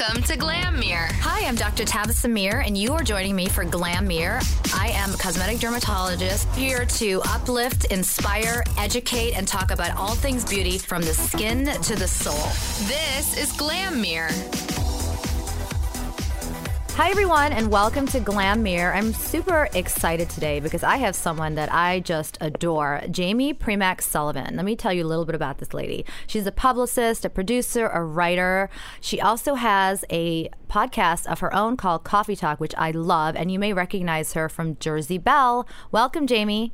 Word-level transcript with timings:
Welcome 0.00 0.22
to 0.22 0.36
Glam 0.36 0.80
Mirror. 0.80 1.08
Hi, 1.20 1.46
I'm 1.46 1.56
Dr. 1.56 1.84
Tabitha 1.84 2.26
Mir, 2.26 2.60
and 2.60 2.76
you 2.76 2.94
are 2.94 3.02
joining 3.02 3.36
me 3.36 3.48
for 3.48 3.64
Glam 3.64 4.08
Mirror. 4.08 4.40
I 4.74 4.88
am 4.94 5.12
a 5.12 5.16
cosmetic 5.18 5.58
dermatologist 5.58 6.48
here 6.54 6.86
to 6.86 7.20
uplift, 7.28 7.84
inspire, 7.86 8.64
educate, 8.78 9.34
and 9.34 9.46
talk 9.46 9.70
about 9.70 9.94
all 9.98 10.14
things 10.14 10.42
beauty 10.48 10.78
from 10.78 11.02
the 11.02 11.12
skin 11.12 11.66
to 11.66 11.96
the 11.96 12.08
soul. 12.08 12.32
This 12.88 13.36
is 13.36 13.52
Glam 13.58 14.00
Mirror. 14.00 14.30
Hi, 16.96 17.08
everyone, 17.08 17.52
and 17.52 17.70
welcome 17.70 18.06
to 18.08 18.20
Glam 18.20 18.62
Mirror. 18.62 18.92
I'm 18.92 19.14
super 19.14 19.68
excited 19.74 20.28
today 20.28 20.60
because 20.60 20.82
I 20.82 20.96
have 20.96 21.16
someone 21.16 21.54
that 21.54 21.72
I 21.72 22.00
just 22.00 22.36
adore, 22.42 23.00
Jaime 23.16 23.54
Primak 23.54 24.02
Sullivan. 24.02 24.56
Let 24.56 24.66
me 24.66 24.76
tell 24.76 24.92
you 24.92 25.04
a 25.04 25.08
little 25.08 25.24
bit 25.24 25.34
about 25.34 25.58
this 25.58 25.72
lady. 25.72 26.04
She's 26.26 26.46
a 26.46 26.52
publicist, 26.52 27.24
a 27.24 27.30
producer, 27.30 27.86
a 27.88 28.04
writer. 28.04 28.68
She 29.00 29.18
also 29.18 29.54
has 29.54 30.04
a 30.10 30.50
podcast 30.68 31.26
of 31.26 31.40
her 31.40 31.54
own 31.54 31.78
called 31.78 32.04
Cawfee 32.04 32.38
Tawk, 32.38 32.60
which 32.60 32.74
I 32.76 32.90
love, 32.90 33.34
and 33.34 33.50
you 33.50 33.58
may 33.58 33.72
recognize 33.72 34.34
her 34.34 34.50
from 34.50 34.76
Jersey 34.78 35.16
Belle. 35.16 35.66
Welcome, 35.90 36.26
Jamie. 36.26 36.72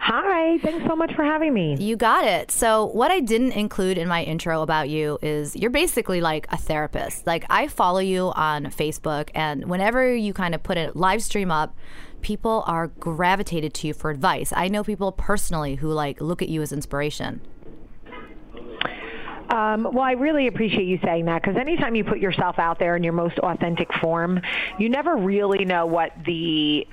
Hi, 0.00 0.58
thanks 0.58 0.86
so 0.86 0.96
much 0.96 1.14
for 1.14 1.24
having 1.24 1.52
me. 1.52 1.76
You 1.76 1.96
got 1.96 2.24
it. 2.24 2.50
So, 2.50 2.86
what 2.86 3.10
I 3.10 3.20
didn't 3.20 3.52
include 3.52 3.98
in 3.98 4.08
my 4.08 4.22
intro 4.22 4.62
about 4.62 4.88
you 4.88 5.18
is 5.20 5.54
you're 5.56 5.70
basically 5.70 6.20
like 6.20 6.46
a 6.50 6.56
therapist. 6.56 7.26
Like, 7.26 7.44
I 7.50 7.68
follow 7.68 7.98
you 7.98 8.32
on 8.34 8.66
Facebook, 8.66 9.30
and 9.34 9.68
whenever 9.68 10.14
you 10.14 10.32
kind 10.32 10.54
of 10.54 10.62
put 10.62 10.78
a 10.78 10.92
live 10.94 11.22
stream 11.22 11.50
up, 11.50 11.76
people 12.22 12.64
are 12.66 12.88
gravitated 12.88 13.74
to 13.74 13.88
you 13.88 13.94
for 13.94 14.10
advice. 14.10 14.52
I 14.54 14.68
know 14.68 14.82
people 14.82 15.12
personally 15.12 15.76
who 15.76 15.88
like 15.92 16.20
look 16.20 16.42
at 16.42 16.48
you 16.48 16.62
as 16.62 16.72
inspiration. 16.72 17.40
Um, 19.50 19.84
well, 19.84 20.04
I 20.04 20.12
really 20.12 20.46
appreciate 20.46 20.84
you 20.84 20.98
saying 21.02 21.24
that 21.24 21.40
because 21.40 21.56
anytime 21.56 21.94
you 21.94 22.04
put 22.04 22.18
yourself 22.18 22.58
out 22.58 22.78
there 22.78 22.96
in 22.96 23.02
your 23.02 23.14
most 23.14 23.38
authentic 23.38 23.88
form, 23.94 24.40
you 24.78 24.90
never 24.90 25.16
really 25.16 25.64
know 25.64 25.86
what 25.86 26.12
the 26.26 26.86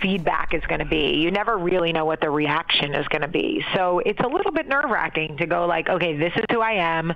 feedback 0.00 0.54
is 0.54 0.62
going 0.66 0.80
to 0.80 0.86
be. 0.86 1.16
You 1.16 1.30
never 1.30 1.56
really 1.56 1.92
know 1.92 2.04
what 2.04 2.20
the 2.20 2.30
reaction 2.30 2.94
is 2.94 3.06
going 3.08 3.22
to 3.22 3.28
be. 3.28 3.64
So 3.74 4.00
it's 4.04 4.20
a 4.20 4.28
little 4.28 4.52
bit 4.52 4.68
nerve 4.68 4.90
wracking 4.90 5.36
to 5.38 5.46
go 5.46 5.66
like, 5.66 5.88
okay, 5.88 6.16
this 6.16 6.32
is 6.36 6.44
who 6.50 6.60
I 6.60 6.72
am. 6.72 7.12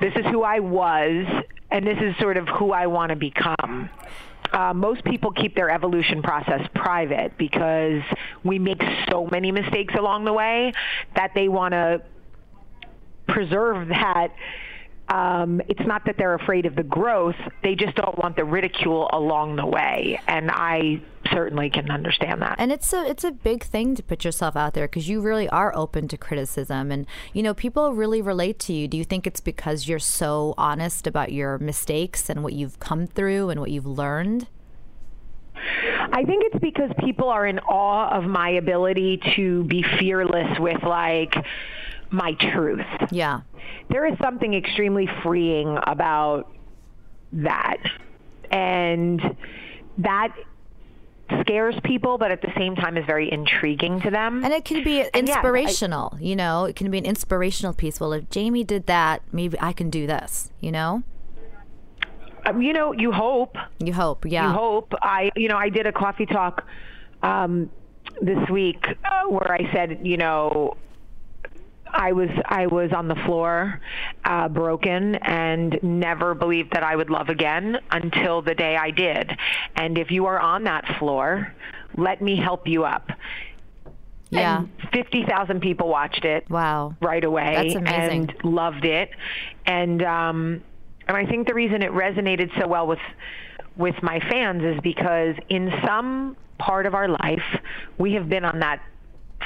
This 0.00 0.14
is 0.16 0.24
who 0.26 0.42
I 0.42 0.60
was, 0.60 1.26
and 1.70 1.86
this 1.86 1.98
is 2.00 2.16
sort 2.18 2.38
of 2.38 2.48
who 2.48 2.72
I 2.72 2.86
want 2.86 3.10
to 3.10 3.16
become. 3.16 3.90
Uh, 4.52 4.72
most 4.74 5.04
people 5.04 5.30
keep 5.30 5.54
their 5.54 5.70
evolution 5.70 6.22
process 6.22 6.66
private 6.74 7.36
because 7.36 8.02
we 8.42 8.58
make 8.58 8.82
so 9.10 9.26
many 9.30 9.52
mistakes 9.52 9.94
along 9.94 10.24
the 10.24 10.32
way 10.32 10.72
that 11.14 11.32
they 11.34 11.48
want 11.48 11.72
to 11.72 12.02
preserve 13.28 13.88
that 13.88 14.32
um, 15.10 15.60
it's 15.68 15.86
not 15.86 16.04
that 16.06 16.16
they're 16.16 16.34
afraid 16.34 16.66
of 16.66 16.76
the 16.76 16.84
growth; 16.84 17.34
they 17.62 17.74
just 17.74 17.96
don't 17.96 18.16
want 18.16 18.36
the 18.36 18.44
ridicule 18.44 19.10
along 19.12 19.56
the 19.56 19.66
way. 19.66 20.20
And 20.28 20.50
I 20.52 21.00
certainly 21.32 21.70
can 21.70 21.90
understand 21.90 22.42
that. 22.42 22.56
And 22.58 22.72
it's 22.72 22.92
a 22.92 23.04
it's 23.08 23.24
a 23.24 23.30
big 23.30 23.64
thing 23.64 23.94
to 23.94 24.02
put 24.02 24.24
yourself 24.24 24.56
out 24.56 24.74
there 24.74 24.86
because 24.86 25.08
you 25.08 25.20
really 25.20 25.48
are 25.48 25.74
open 25.76 26.08
to 26.08 26.16
criticism, 26.16 26.90
and 26.90 27.06
you 27.32 27.42
know 27.42 27.54
people 27.54 27.92
really 27.92 28.22
relate 28.22 28.58
to 28.60 28.72
you. 28.72 28.88
Do 28.88 28.96
you 28.96 29.04
think 29.04 29.26
it's 29.26 29.40
because 29.40 29.88
you're 29.88 29.98
so 29.98 30.54
honest 30.56 31.06
about 31.06 31.32
your 31.32 31.58
mistakes 31.58 32.28
and 32.28 32.42
what 32.42 32.52
you've 32.52 32.78
come 32.78 33.06
through 33.06 33.50
and 33.50 33.60
what 33.60 33.70
you've 33.70 33.86
learned? 33.86 34.46
I 36.12 36.24
think 36.24 36.44
it's 36.46 36.60
because 36.60 36.90
people 36.98 37.28
are 37.28 37.46
in 37.46 37.58
awe 37.60 38.10
of 38.16 38.24
my 38.24 38.50
ability 38.50 39.20
to 39.36 39.64
be 39.64 39.84
fearless 39.98 40.58
with 40.58 40.82
like 40.82 41.34
my 42.10 42.32
truth. 42.52 42.86
Yeah. 43.10 43.40
There 43.88 44.06
is 44.06 44.18
something 44.18 44.54
extremely 44.54 45.08
freeing 45.22 45.78
about 45.86 46.52
that. 47.32 47.78
And 48.50 49.20
that 49.98 50.34
scares 51.40 51.74
people, 51.84 52.18
but 52.18 52.30
at 52.30 52.42
the 52.42 52.52
same 52.56 52.74
time 52.76 52.96
is 52.96 53.04
very 53.06 53.30
intriguing 53.30 54.00
to 54.00 54.10
them. 54.10 54.44
And 54.44 54.52
it 54.52 54.64
can 54.64 54.84
be 54.84 55.04
inspirational, 55.14 56.10
yes, 56.12 56.20
I, 56.20 56.24
you 56.24 56.36
know, 56.36 56.64
it 56.64 56.76
can 56.76 56.90
be 56.90 56.98
an 56.98 57.04
inspirational 57.04 57.72
piece. 57.72 58.00
Well, 58.00 58.12
if 58.12 58.24
Jaime 58.32 58.64
did 58.64 58.86
that, 58.86 59.22
maybe 59.32 59.56
I 59.60 59.72
can 59.72 59.90
do 59.90 60.06
this, 60.06 60.50
you 60.60 60.72
know? 60.72 61.02
Um, 62.46 62.62
you 62.62 62.72
know, 62.72 62.92
you 62.92 63.12
hope. 63.12 63.56
You 63.78 63.92
hope, 63.92 64.24
yeah. 64.26 64.48
You 64.48 64.52
hope. 64.54 64.92
I, 65.02 65.30
you 65.36 65.48
know, 65.48 65.56
I 65.56 65.68
did 65.68 65.86
a 65.86 65.92
coffee 65.92 66.26
talk 66.26 66.66
um, 67.22 67.70
this 68.22 68.48
week 68.50 68.84
uh, 69.04 69.28
where 69.28 69.52
I 69.52 69.70
said, 69.72 70.00
you 70.02 70.16
know, 70.16 70.76
I 71.92 72.12
was 72.12 72.30
I 72.46 72.66
was 72.66 72.92
on 72.92 73.08
the 73.08 73.14
floor, 73.26 73.80
uh, 74.24 74.48
broken, 74.48 75.16
and 75.16 75.78
never 75.82 76.34
believed 76.34 76.72
that 76.72 76.82
I 76.82 76.96
would 76.96 77.10
love 77.10 77.28
again 77.28 77.78
until 77.90 78.42
the 78.42 78.54
day 78.54 78.76
I 78.76 78.90
did. 78.90 79.30
And 79.76 79.98
if 79.98 80.10
you 80.10 80.26
are 80.26 80.38
on 80.38 80.64
that 80.64 80.84
floor, 80.98 81.52
let 81.96 82.22
me 82.22 82.36
help 82.36 82.66
you 82.66 82.84
up. 82.84 83.10
Yeah. 84.30 84.60
And 84.60 84.68
50,000 84.92 85.60
people 85.60 85.88
watched 85.88 86.24
it. 86.24 86.48
Wow. 86.48 86.94
Right 87.00 87.24
away. 87.24 87.74
And 87.74 88.32
loved 88.44 88.84
it. 88.84 89.10
And 89.66 90.02
um, 90.02 90.62
and 91.08 91.16
I 91.16 91.26
think 91.26 91.48
the 91.48 91.54
reason 91.54 91.82
it 91.82 91.90
resonated 91.90 92.50
so 92.60 92.68
well 92.68 92.86
with 92.86 93.00
with 93.76 93.96
my 94.02 94.20
fans 94.20 94.62
is 94.62 94.80
because 94.82 95.34
in 95.48 95.72
some 95.84 96.36
part 96.58 96.86
of 96.86 96.94
our 96.94 97.08
life 97.08 97.42
we 97.98 98.12
have 98.12 98.28
been 98.28 98.44
on 98.44 98.60
that 98.60 98.80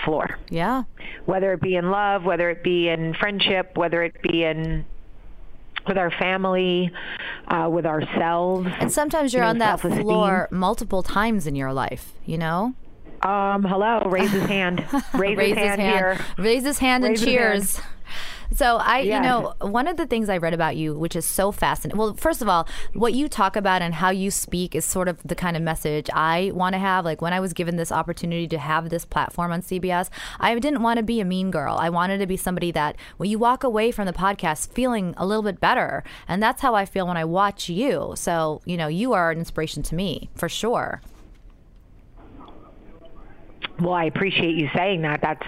floor. 0.04 0.38
Yeah. 0.50 0.84
Whether 1.26 1.52
it 1.52 1.60
be 1.60 1.76
in 1.76 1.90
love, 1.90 2.24
whether 2.24 2.50
it 2.50 2.62
be 2.62 2.88
in 2.88 3.14
friendship, 3.14 3.76
whether 3.76 4.02
it 4.02 4.20
be 4.22 4.44
in 4.44 4.84
with 5.86 5.98
our 5.98 6.10
family, 6.10 6.90
uh, 7.48 7.68
with 7.70 7.86
ourselves. 7.86 8.68
And 8.78 8.90
sometimes 8.90 9.34
you're 9.34 9.42
you 9.42 9.46
know, 9.46 9.50
on 9.50 9.58
that 9.58 9.80
floor 9.80 10.48
multiple 10.50 11.02
times 11.02 11.46
in 11.46 11.54
your 11.54 11.72
life, 11.72 12.12
you 12.24 12.38
know? 12.38 12.74
Um, 13.22 13.64
hello, 13.64 14.00
raise 14.06 14.30
his 14.30 14.42
hand. 14.44 14.84
Raise, 15.14 15.36
raise 15.38 15.56
his, 15.56 15.58
hand, 15.58 15.80
his 15.80 15.90
hand 15.90 16.18
here. 16.18 16.26
Raise 16.36 16.62
his 16.62 16.78
hand 16.78 17.04
raise 17.04 17.20
and 17.22 17.28
cheers. 17.28 17.76
Hand. 17.76 17.93
So 18.52 18.76
I, 18.76 19.00
yeah. 19.00 19.16
you 19.16 19.22
know, 19.22 19.54
one 19.60 19.88
of 19.88 19.96
the 19.96 20.06
things 20.06 20.28
I 20.28 20.38
read 20.38 20.54
about 20.54 20.76
you, 20.76 20.94
which 20.94 21.16
is 21.16 21.24
so 21.24 21.50
fascinating. 21.50 21.98
Well, 21.98 22.14
first 22.14 22.42
of 22.42 22.48
all, 22.48 22.68
what 22.92 23.14
you 23.14 23.28
talk 23.28 23.56
about 23.56 23.82
and 23.82 23.94
how 23.94 24.10
you 24.10 24.30
speak 24.30 24.74
is 24.74 24.84
sort 24.84 25.08
of 25.08 25.20
the 25.24 25.34
kind 25.34 25.56
of 25.56 25.62
message 25.62 26.08
I 26.12 26.52
want 26.54 26.74
to 26.74 26.78
have. 26.78 27.04
Like 27.04 27.20
when 27.20 27.32
I 27.32 27.40
was 27.40 27.52
given 27.52 27.76
this 27.76 27.90
opportunity 27.90 28.46
to 28.48 28.58
have 28.58 28.90
this 28.90 29.04
platform 29.04 29.52
on 29.52 29.62
CBS, 29.62 30.08
I 30.40 30.54
didn't 30.58 30.82
want 30.82 30.98
to 30.98 31.02
be 31.02 31.20
a 31.20 31.24
mean 31.24 31.50
girl. 31.50 31.76
I 31.76 31.90
wanted 31.90 32.18
to 32.18 32.26
be 32.26 32.36
somebody 32.36 32.70
that 32.72 32.96
when 33.16 33.30
you 33.30 33.38
walk 33.38 33.64
away 33.64 33.90
from 33.90 34.06
the 34.06 34.12
podcast 34.12 34.70
feeling 34.72 35.14
a 35.16 35.26
little 35.26 35.42
bit 35.42 35.60
better, 35.60 36.04
and 36.28 36.42
that's 36.42 36.62
how 36.62 36.74
I 36.74 36.84
feel 36.84 37.06
when 37.06 37.16
I 37.16 37.24
watch 37.24 37.68
you. 37.68 38.12
So 38.16 38.60
you 38.64 38.76
know, 38.76 38.88
you 38.88 39.12
are 39.12 39.30
an 39.30 39.38
inspiration 39.38 39.82
to 39.84 39.94
me 39.94 40.30
for 40.34 40.48
sure. 40.48 41.00
Well, 43.80 43.92
I 43.92 44.04
appreciate 44.04 44.54
you 44.56 44.68
saying 44.74 45.02
that. 45.02 45.20
That's, 45.20 45.42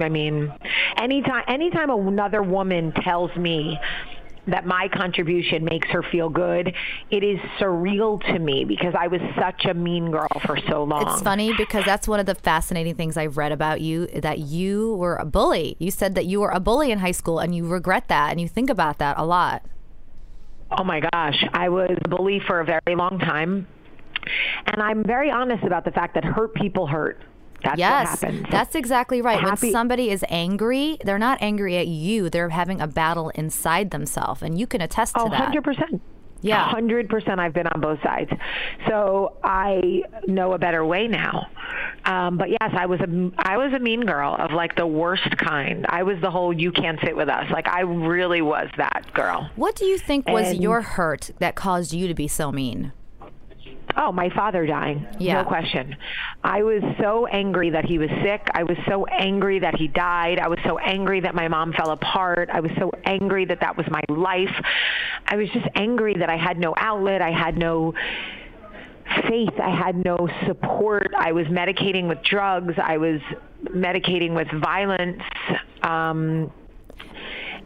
I 0.00 0.08
mean, 0.08 0.52
anytime 0.96 1.44
anytime 1.48 1.90
another 1.90 2.42
woman 2.42 2.92
tells 2.92 3.34
me 3.36 3.78
that 4.46 4.66
my 4.66 4.88
contribution 4.88 5.64
makes 5.64 5.88
her 5.88 6.02
feel 6.02 6.28
good, 6.28 6.74
it 7.10 7.22
is 7.22 7.38
surreal 7.58 8.20
to 8.32 8.38
me 8.38 8.64
because 8.64 8.94
I 8.98 9.06
was 9.06 9.20
such 9.38 9.64
a 9.64 9.74
mean 9.74 10.10
girl 10.10 10.28
for 10.44 10.58
so 10.68 10.84
long. 10.84 11.08
It's 11.08 11.22
funny 11.22 11.52
because 11.56 11.84
that's 11.84 12.08
one 12.08 12.20
of 12.20 12.26
the 12.26 12.34
fascinating 12.34 12.94
things 12.96 13.16
I've 13.16 13.36
read 13.36 13.52
about 13.52 13.80
you 13.80 14.06
that 14.08 14.38
you 14.38 14.94
were 14.96 15.16
a 15.16 15.24
bully. 15.24 15.76
You 15.78 15.90
said 15.90 16.14
that 16.16 16.26
you 16.26 16.40
were 16.40 16.50
a 16.50 16.60
bully 16.60 16.90
in 16.90 16.98
high 16.98 17.12
school 17.12 17.38
and 17.38 17.54
you 17.54 17.66
regret 17.66 18.08
that 18.08 18.30
and 18.30 18.40
you 18.40 18.48
think 18.48 18.70
about 18.70 18.98
that 18.98 19.18
a 19.18 19.24
lot. 19.24 19.62
Oh 20.70 20.84
my 20.84 21.00
gosh, 21.12 21.44
I 21.52 21.68
was 21.68 21.96
a 22.04 22.08
bully 22.08 22.40
for 22.46 22.60
a 22.60 22.64
very 22.64 22.96
long 22.96 23.18
time. 23.18 23.66
And 24.66 24.82
I'm 24.82 25.02
very 25.02 25.30
honest 25.30 25.64
about 25.64 25.84
the 25.84 25.90
fact 25.90 26.14
that 26.14 26.24
hurt 26.24 26.54
people 26.54 26.86
hurt. 26.86 27.20
That's 27.62 27.78
yes, 27.78 28.24
that's 28.50 28.74
exactly 28.74 29.22
right. 29.22 29.38
Happy. 29.40 29.66
when 29.66 29.72
somebody 29.72 30.10
is 30.10 30.24
angry, 30.28 30.98
they're 31.04 31.18
not 31.18 31.38
angry 31.40 31.76
at 31.76 31.88
you. 31.88 32.30
They're 32.30 32.48
having 32.48 32.80
a 32.80 32.86
battle 32.86 33.30
inside 33.30 33.90
themselves, 33.90 34.42
and 34.42 34.58
you 34.58 34.66
can 34.66 34.80
attest 34.80 35.14
to 35.14 35.22
oh, 35.22 35.28
that. 35.28 35.52
100%. 35.52 36.00
Yeah. 36.42 36.72
100% 36.72 37.38
I've 37.38 37.52
been 37.52 37.66
on 37.66 37.80
both 37.80 38.02
sides. 38.02 38.30
So 38.88 39.36
I 39.44 40.02
know 40.26 40.54
a 40.54 40.58
better 40.58 40.84
way 40.84 41.06
now. 41.06 41.48
Um, 42.04 42.38
but 42.38 42.48
yes, 42.48 42.72
I 42.72 42.86
was 42.86 42.98
a 43.00 43.30
I 43.36 43.58
was 43.58 43.72
a 43.74 43.78
mean 43.78 44.00
girl 44.00 44.34
of 44.38 44.52
like 44.52 44.74
the 44.74 44.86
worst 44.86 45.36
kind. 45.36 45.84
I 45.88 46.02
was 46.02 46.16
the 46.22 46.30
whole 46.30 46.52
you 46.52 46.72
can't 46.72 46.98
sit 47.04 47.14
with 47.14 47.28
us. 47.28 47.50
Like 47.50 47.68
I 47.68 47.80
really 47.80 48.40
was 48.40 48.68
that 48.78 49.12
girl. 49.12 49.50
What 49.56 49.76
do 49.76 49.84
you 49.84 49.98
think 49.98 50.26
was 50.28 50.48
And- 50.48 50.62
your 50.62 50.80
hurt 50.80 51.30
that 51.40 51.56
caused 51.56 51.92
you 51.92 52.08
to 52.08 52.14
be 52.14 52.26
so 52.26 52.50
mean? 52.50 52.92
Oh, 53.96 54.12
my 54.12 54.30
father 54.30 54.66
dying. 54.66 55.06
Yeah. 55.18 55.42
No 55.42 55.48
question. 55.48 55.96
I 56.42 56.62
was 56.62 56.82
so 57.00 57.26
angry 57.26 57.70
that 57.70 57.84
he 57.84 57.98
was 57.98 58.10
sick. 58.22 58.48
I 58.54 58.62
was 58.62 58.76
so 58.88 59.04
angry 59.06 59.58
that 59.60 59.76
he 59.76 59.88
died. 59.88 60.38
I 60.38 60.48
was 60.48 60.58
so 60.64 60.78
angry 60.78 61.20
that 61.20 61.34
my 61.34 61.48
mom 61.48 61.72
fell 61.72 61.90
apart. 61.90 62.50
I 62.52 62.60
was 62.60 62.70
so 62.78 62.92
angry 63.04 63.44
that 63.46 63.60
that 63.60 63.76
was 63.76 63.86
my 63.90 64.02
life. 64.08 64.54
I 65.26 65.36
was 65.36 65.48
just 65.50 65.66
angry 65.74 66.14
that 66.18 66.30
I 66.30 66.36
had 66.36 66.58
no 66.58 66.74
outlet. 66.76 67.22
I 67.22 67.30
had 67.30 67.56
no 67.56 67.94
faith. 69.28 69.58
I 69.60 69.74
had 69.74 70.04
no 70.04 70.28
support. 70.46 71.12
I 71.16 71.32
was 71.32 71.46
medicating 71.46 72.08
with 72.08 72.22
drugs. 72.22 72.74
I 72.82 72.98
was 72.98 73.20
medicating 73.64 74.34
with 74.34 74.48
violence. 74.60 75.22
Um, 75.82 76.52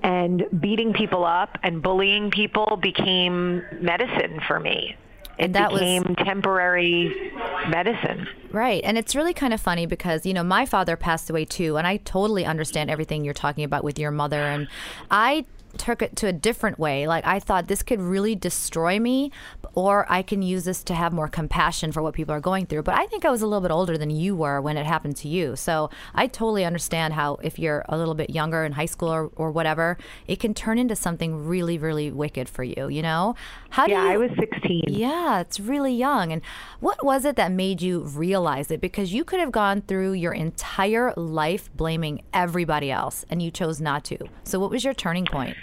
and 0.02 0.44
beating 0.60 0.92
people 0.92 1.24
up 1.24 1.56
and 1.62 1.82
bullying 1.82 2.30
people 2.30 2.78
became 2.80 3.62
medicine 3.80 4.38
for 4.46 4.60
me. 4.60 4.96
It 5.38 5.46
And 5.46 5.54
that 5.54 5.72
was- 5.72 5.80
became 5.80 6.14
temporary 6.16 7.32
medicine. 7.68 8.28
Right. 8.52 8.82
And 8.84 8.96
it's 8.96 9.16
really 9.16 9.34
kind 9.34 9.52
of 9.52 9.60
funny 9.60 9.84
because, 9.86 10.24
you 10.24 10.32
know, 10.32 10.44
my 10.44 10.64
father 10.64 10.96
passed 10.96 11.28
away 11.28 11.44
too. 11.44 11.76
And 11.76 11.86
I 11.86 11.96
totally 11.98 12.44
understand 12.44 12.88
everything 12.90 13.24
you're 13.24 13.34
talking 13.34 13.64
about 13.64 13.82
with 13.82 13.98
your 13.98 14.10
mother. 14.12 14.40
And 14.40 14.68
I 15.10 15.44
took 15.78 16.02
it 16.02 16.16
to 16.16 16.26
a 16.26 16.32
different 16.32 16.78
way. 16.78 17.06
Like, 17.06 17.26
I 17.26 17.38
thought 17.40 17.68
this 17.68 17.82
could 17.82 18.00
really 18.00 18.34
destroy 18.34 18.98
me, 18.98 19.30
or 19.74 20.06
I 20.10 20.22
can 20.22 20.42
use 20.42 20.64
this 20.64 20.82
to 20.84 20.94
have 20.94 21.12
more 21.12 21.28
compassion 21.28 21.92
for 21.92 22.02
what 22.02 22.14
people 22.14 22.34
are 22.34 22.40
going 22.40 22.66
through. 22.66 22.82
But 22.82 22.96
I 22.96 23.06
think 23.06 23.24
I 23.24 23.30
was 23.30 23.42
a 23.42 23.46
little 23.46 23.60
bit 23.60 23.70
older 23.70 23.96
than 23.98 24.10
you 24.10 24.36
were 24.36 24.60
when 24.60 24.76
it 24.76 24.86
happened 24.86 25.16
to 25.18 25.28
you. 25.28 25.56
So 25.56 25.90
I 26.14 26.26
totally 26.26 26.64
understand 26.64 27.14
how, 27.14 27.36
if 27.42 27.58
you're 27.58 27.84
a 27.88 27.96
little 27.96 28.14
bit 28.14 28.30
younger 28.30 28.64
in 28.64 28.72
high 28.72 28.86
school 28.86 29.08
or, 29.12 29.30
or 29.36 29.50
whatever, 29.50 29.96
it 30.26 30.40
can 30.40 30.54
turn 30.54 30.78
into 30.78 30.96
something 30.96 31.46
really, 31.46 31.78
really 31.78 32.10
wicked 32.10 32.48
for 32.48 32.62
you, 32.62 32.88
you 32.88 33.02
know? 33.02 33.34
How 33.70 33.86
do 33.86 33.92
Yeah, 33.92 34.04
you, 34.04 34.10
I 34.10 34.16
was 34.16 34.30
16. 34.38 34.84
yeah, 34.88 35.40
it's 35.40 35.58
really 35.60 35.94
young. 35.94 36.32
And 36.32 36.42
what 36.80 37.04
was 37.04 37.24
it 37.24 37.36
that 37.36 37.50
made 37.52 37.82
you 37.82 38.00
realize 38.00 38.70
it? 38.70 38.80
Because 38.80 39.12
you 39.12 39.24
could 39.24 39.40
have 39.40 39.52
gone 39.52 39.82
through 39.82 40.12
your 40.12 40.32
entire 40.32 41.12
life 41.16 41.68
blaming 41.74 42.22
everybody 42.32 42.90
else 42.90 43.24
and 43.28 43.42
you 43.42 43.50
chose 43.50 43.80
not 43.80 44.04
to. 44.04 44.18
So, 44.44 44.58
what 44.58 44.70
was 44.70 44.84
your 44.84 44.94
turning 44.94 45.24
point? 45.26 45.56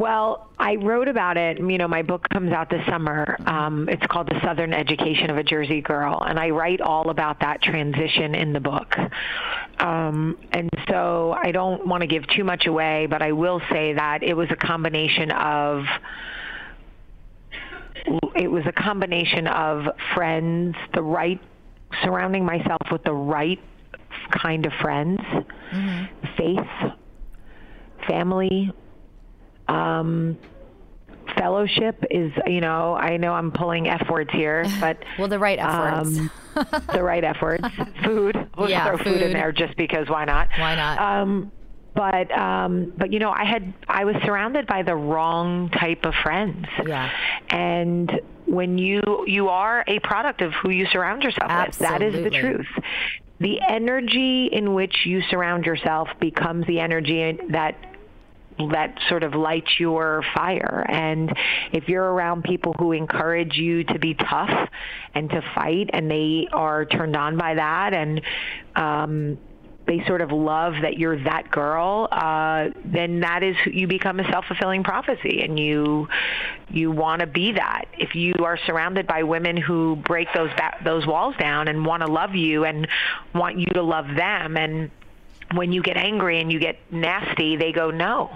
Well, 0.00 0.48
I 0.58 0.76
wrote 0.76 1.08
about 1.08 1.36
it. 1.36 1.58
You 1.58 1.76
know, 1.76 1.86
my 1.86 2.00
book 2.00 2.26
comes 2.30 2.52
out 2.52 2.70
this 2.70 2.80
summer. 2.86 3.36
Um, 3.44 3.86
it's 3.86 4.06
called 4.06 4.30
The 4.30 4.40
Southern 4.42 4.72
Education 4.72 5.28
of 5.28 5.36
a 5.36 5.42
Jersey 5.42 5.82
Girl, 5.82 6.22
and 6.26 6.40
I 6.40 6.48
write 6.48 6.80
all 6.80 7.10
about 7.10 7.40
that 7.40 7.60
transition 7.60 8.34
in 8.34 8.54
the 8.54 8.60
book. 8.60 8.96
Um, 9.78 10.38
and 10.52 10.70
so 10.88 11.36
I 11.38 11.52
don't 11.52 11.86
want 11.86 12.00
to 12.00 12.06
give 12.06 12.26
too 12.28 12.44
much 12.44 12.64
away, 12.64 13.08
but 13.10 13.20
I 13.20 13.32
will 13.32 13.60
say 13.70 13.92
that 13.92 14.22
it 14.22 14.32
was 14.32 14.48
a 14.50 14.56
combination 14.56 15.32
of 15.32 15.84
it 18.36 18.50
was 18.50 18.64
a 18.64 18.72
combination 18.72 19.48
of 19.48 19.84
friends, 20.14 20.76
the 20.94 21.02
right 21.02 21.42
surrounding 22.02 22.46
myself 22.46 22.80
with 22.90 23.04
the 23.04 23.12
right 23.12 23.60
kind 24.30 24.64
of 24.64 24.72
friends, 24.80 25.20
faith, 26.38 26.94
family, 28.08 28.72
um, 29.70 30.38
fellowship 31.36 32.04
is 32.10 32.32
you 32.46 32.60
know 32.60 32.94
I 32.94 33.16
know 33.16 33.32
I'm 33.32 33.52
pulling 33.52 33.88
F 33.88 34.08
words 34.10 34.30
here, 34.32 34.64
but 34.80 34.98
Well, 35.18 35.28
the 35.28 35.38
right 35.38 35.58
F 35.58 35.78
words. 36.06 36.18
um, 36.18 36.30
the 36.92 37.02
right 37.02 37.22
F 37.24 37.36
words. 37.40 37.64
Food. 38.04 38.48
We'll 38.56 38.68
Yeah, 38.70 38.86
throw 38.88 38.98
food. 38.98 39.22
in 39.22 39.32
there 39.32 39.52
just 39.52 39.76
because 39.76 40.08
why 40.08 40.24
not? 40.24 40.48
Why 40.58 40.74
not? 40.74 40.98
Um, 40.98 41.52
but 41.94 42.30
um, 42.36 42.92
but 42.96 43.12
you 43.12 43.18
know 43.18 43.30
I 43.30 43.44
had 43.44 43.72
I 43.88 44.04
was 44.04 44.16
surrounded 44.24 44.66
by 44.66 44.82
the 44.82 44.94
wrong 44.94 45.70
type 45.70 46.04
of 46.04 46.14
friends. 46.22 46.66
Yeah. 46.86 47.10
And 47.48 48.20
when 48.46 48.78
you 48.78 49.24
you 49.26 49.48
are 49.48 49.84
a 49.86 49.98
product 50.00 50.40
of 50.40 50.52
who 50.54 50.70
you 50.70 50.86
surround 50.86 51.22
yourself 51.22 51.50
with, 51.66 51.78
that 51.78 52.02
is 52.02 52.14
the 52.24 52.30
truth. 52.30 52.66
The 53.40 53.58
energy 53.66 54.46
in 54.52 54.74
which 54.74 55.06
you 55.06 55.22
surround 55.30 55.64
yourself 55.64 56.08
becomes 56.20 56.66
the 56.66 56.78
energy 56.80 57.38
that 57.50 57.74
that 58.58 58.98
sort 59.08 59.22
of 59.22 59.34
lights 59.34 59.78
your 59.78 60.22
fire. 60.34 60.84
And 60.88 61.32
if 61.72 61.88
you're 61.88 62.12
around 62.12 62.44
people 62.44 62.74
who 62.78 62.92
encourage 62.92 63.56
you 63.56 63.84
to 63.84 63.98
be 63.98 64.14
tough 64.14 64.68
and 65.14 65.30
to 65.30 65.42
fight, 65.54 65.90
and 65.92 66.10
they 66.10 66.46
are 66.52 66.84
turned 66.84 67.16
on 67.16 67.38
by 67.38 67.54
that, 67.54 67.94
and 67.94 68.20
um, 68.76 69.38
they 69.86 70.04
sort 70.06 70.20
of 70.20 70.30
love 70.30 70.74
that 70.82 70.98
you're 70.98 71.24
that 71.24 71.50
girl, 71.50 72.06
uh, 72.12 72.68
then 72.84 73.20
that 73.20 73.42
is 73.42 73.56
you 73.66 73.88
become 73.88 74.20
a 74.20 74.30
self-fulfilling 74.30 74.84
prophecy, 74.84 75.40
and 75.42 75.58
you 75.58 76.06
you 76.68 76.90
want 76.90 77.20
to 77.20 77.26
be 77.26 77.52
that. 77.52 77.86
If 77.98 78.14
you 78.14 78.34
are 78.44 78.58
surrounded 78.66 79.06
by 79.06 79.22
women 79.22 79.56
who 79.56 79.96
break 79.96 80.28
those 80.34 80.50
ba- 80.50 80.76
those 80.84 81.06
walls 81.06 81.34
down 81.38 81.66
and 81.66 81.84
want 81.84 82.02
to 82.02 82.12
love 82.12 82.34
you 82.34 82.64
and 82.64 82.86
want 83.34 83.58
you 83.58 83.66
to 83.74 83.82
love 83.82 84.06
them, 84.14 84.56
and 84.56 84.90
when 85.54 85.72
you 85.72 85.82
get 85.82 85.96
angry 85.96 86.40
and 86.40 86.52
you 86.52 86.58
get 86.58 86.78
nasty, 86.90 87.56
they 87.56 87.72
go, 87.72 87.90
No, 87.90 88.30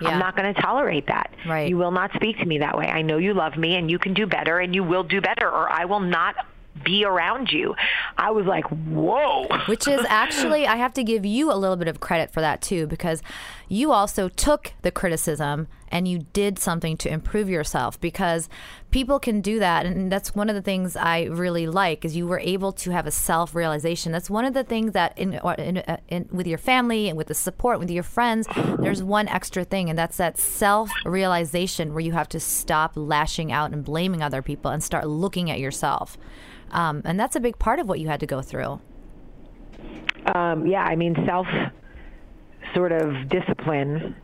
Yeah. 0.00 0.08
I'm 0.08 0.18
not 0.18 0.36
going 0.36 0.52
to 0.52 0.60
tolerate 0.60 1.06
that. 1.06 1.30
Right. 1.46 1.68
You 1.68 1.76
will 1.76 1.90
not 1.90 2.12
speak 2.14 2.38
to 2.38 2.44
me 2.44 2.58
that 2.58 2.76
way. 2.76 2.86
I 2.86 3.02
know 3.02 3.18
you 3.18 3.34
love 3.34 3.56
me 3.56 3.76
and 3.76 3.90
you 3.90 3.98
can 3.98 4.14
do 4.14 4.26
better 4.26 4.58
and 4.58 4.74
you 4.74 4.84
will 4.84 5.04
do 5.04 5.20
better, 5.20 5.48
or 5.48 5.68
I 5.70 5.84
will 5.86 6.00
not 6.00 6.36
be 6.84 7.04
around 7.04 7.50
you. 7.50 7.74
I 8.16 8.30
was 8.30 8.46
like, 8.46 8.64
Whoa. 8.66 9.46
Which 9.66 9.88
is 9.88 10.04
actually, 10.08 10.66
I 10.66 10.76
have 10.76 10.94
to 10.94 11.04
give 11.04 11.24
you 11.24 11.52
a 11.52 11.56
little 11.56 11.76
bit 11.76 11.88
of 11.88 12.00
credit 12.00 12.32
for 12.32 12.40
that 12.40 12.60
too, 12.62 12.86
because 12.86 13.22
you 13.70 13.92
also 13.92 14.28
took 14.28 14.72
the 14.82 14.90
criticism 14.90 15.68
and 15.92 16.08
you 16.08 16.26
did 16.32 16.58
something 16.58 16.96
to 16.96 17.08
improve 17.08 17.48
yourself 17.48 18.00
because 18.00 18.48
people 18.90 19.20
can 19.20 19.40
do 19.40 19.60
that. 19.60 19.86
And 19.86 20.10
that's 20.10 20.34
one 20.34 20.48
of 20.48 20.56
the 20.56 20.62
things 20.62 20.96
i 20.96 21.24
really 21.26 21.68
like 21.68 22.04
is 22.04 22.16
you 22.16 22.26
were 22.26 22.40
able 22.40 22.72
to 22.72 22.90
have 22.90 23.06
a 23.06 23.12
self-realization. 23.12 24.10
That's 24.10 24.28
one 24.28 24.44
of 24.44 24.54
the 24.54 24.64
things 24.64 24.92
that 24.92 25.16
in, 25.16 25.34
in, 25.58 25.78
uh, 25.78 25.98
in 26.08 26.28
with 26.32 26.48
your 26.48 26.58
family 26.58 27.08
and 27.08 27.16
with 27.16 27.28
the 27.28 27.34
support 27.34 27.78
with 27.78 27.90
your 27.90 28.02
friends 28.02 28.48
there's 28.80 29.04
one 29.04 29.28
extra 29.28 29.62
thing 29.62 29.88
and 29.88 29.96
that's 29.96 30.16
that 30.16 30.36
self-realization 30.36 31.94
where 31.94 32.02
you 32.02 32.12
have 32.12 32.28
to 32.30 32.40
stop 32.40 32.92
lashing 32.96 33.52
out 33.52 33.72
and 33.72 33.84
blaming 33.84 34.20
other 34.20 34.42
people 34.42 34.72
and 34.72 34.82
start 34.82 35.06
looking 35.06 35.48
at 35.48 35.60
yourself. 35.60 36.18
Um, 36.72 37.02
and 37.04 37.20
that's 37.20 37.36
a 37.36 37.40
big 37.40 37.58
part 37.60 37.78
of 37.78 37.88
what 37.88 38.00
you 38.00 38.08
had 38.08 38.18
to 38.18 38.26
go 38.26 38.42
through. 38.42 38.80
Um, 40.34 40.66
yeah, 40.66 40.82
I 40.82 40.96
mean, 40.96 41.14
self 41.24 41.46
sort 42.74 42.92
of 42.92 43.28
discipline 43.28 44.16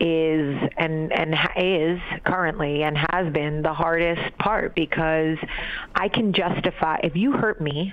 is 0.00 0.56
and 0.76 1.12
and 1.12 1.34
is 1.56 2.00
currently 2.24 2.82
and 2.82 2.96
has 3.12 3.32
been 3.32 3.62
the 3.62 3.72
hardest 3.72 4.36
part 4.38 4.74
because 4.74 5.36
I 5.94 6.08
can 6.08 6.32
justify 6.32 6.98
if 7.04 7.14
you 7.14 7.32
hurt 7.32 7.60
me 7.60 7.92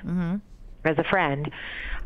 as 0.84 0.98
a 0.98 1.04
friend, 1.04 1.50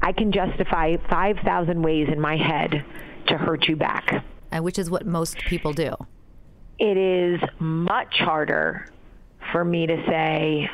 I 0.02 0.12
can 0.12 0.32
justify 0.34 0.98
five 1.10 1.38
thousand 1.46 1.82
ways 1.82 2.10
in 2.12 2.20
my 2.20 2.36
head 2.36 2.84
to 3.28 3.38
hurt 3.38 3.68
you 3.70 3.76
back. 3.78 4.24
uh, 4.52 4.60
which 4.60 4.78
is 4.78 4.90
what 4.90 5.06
most 5.06 5.38
people 5.48 5.72
do. 5.74 5.96
It 6.78 6.98
is 6.98 7.40
much 7.60 8.16
harder 8.20 8.90
for 9.54 9.64
me 9.64 9.88
to 9.88 9.96
say, 10.08 10.70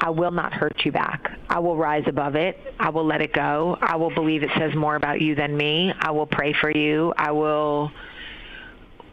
I 0.00 0.10
will 0.10 0.30
not 0.30 0.52
hurt 0.52 0.84
you 0.84 0.92
back. 0.92 1.38
I 1.48 1.58
will 1.58 1.76
rise 1.76 2.04
above 2.06 2.36
it. 2.36 2.58
I 2.78 2.90
will 2.90 3.04
let 3.04 3.20
it 3.20 3.32
go. 3.32 3.76
I 3.80 3.96
will 3.96 4.14
believe 4.14 4.42
it 4.42 4.50
says 4.56 4.74
more 4.74 4.96
about 4.96 5.20
you 5.20 5.34
than 5.34 5.56
me. 5.56 5.92
I 5.98 6.10
will 6.10 6.26
pray 6.26 6.54
for 6.60 6.70
you. 6.70 7.12
I 7.16 7.32
will 7.32 7.90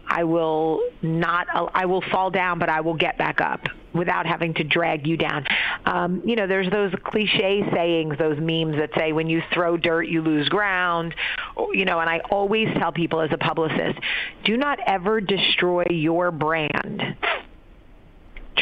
I 0.07 0.23
will 0.23 0.81
not 1.01 1.47
I 1.73 1.85
will 1.85 2.03
fall 2.11 2.29
down 2.29 2.59
but 2.59 2.69
I 2.69 2.81
will 2.81 2.93
get 2.93 3.17
back 3.17 3.41
up 3.41 3.61
without 3.93 4.25
having 4.25 4.53
to 4.53 4.63
drag 4.63 5.07
you 5.07 5.17
down. 5.17 5.45
Um, 5.85 6.21
you 6.25 6.35
know, 6.35 6.47
there's 6.47 6.69
those 6.69 6.93
cliche 7.05 7.63
sayings, 7.73 8.17
those 8.17 8.37
memes 8.37 8.75
that 8.75 8.89
say 8.97 9.13
when 9.13 9.29
you 9.29 9.41
throw 9.53 9.77
dirt 9.77 10.03
you 10.03 10.21
lose 10.21 10.49
ground. 10.49 11.15
You 11.71 11.85
know, 11.85 11.99
and 11.99 12.09
I 12.09 12.19
always 12.29 12.67
tell 12.77 12.91
people 12.91 13.21
as 13.21 13.31
a 13.31 13.37
publicist, 13.37 13.97
do 14.43 14.57
not 14.57 14.79
ever 14.85 15.21
destroy 15.21 15.85
your 15.89 16.29
brand 16.31 17.15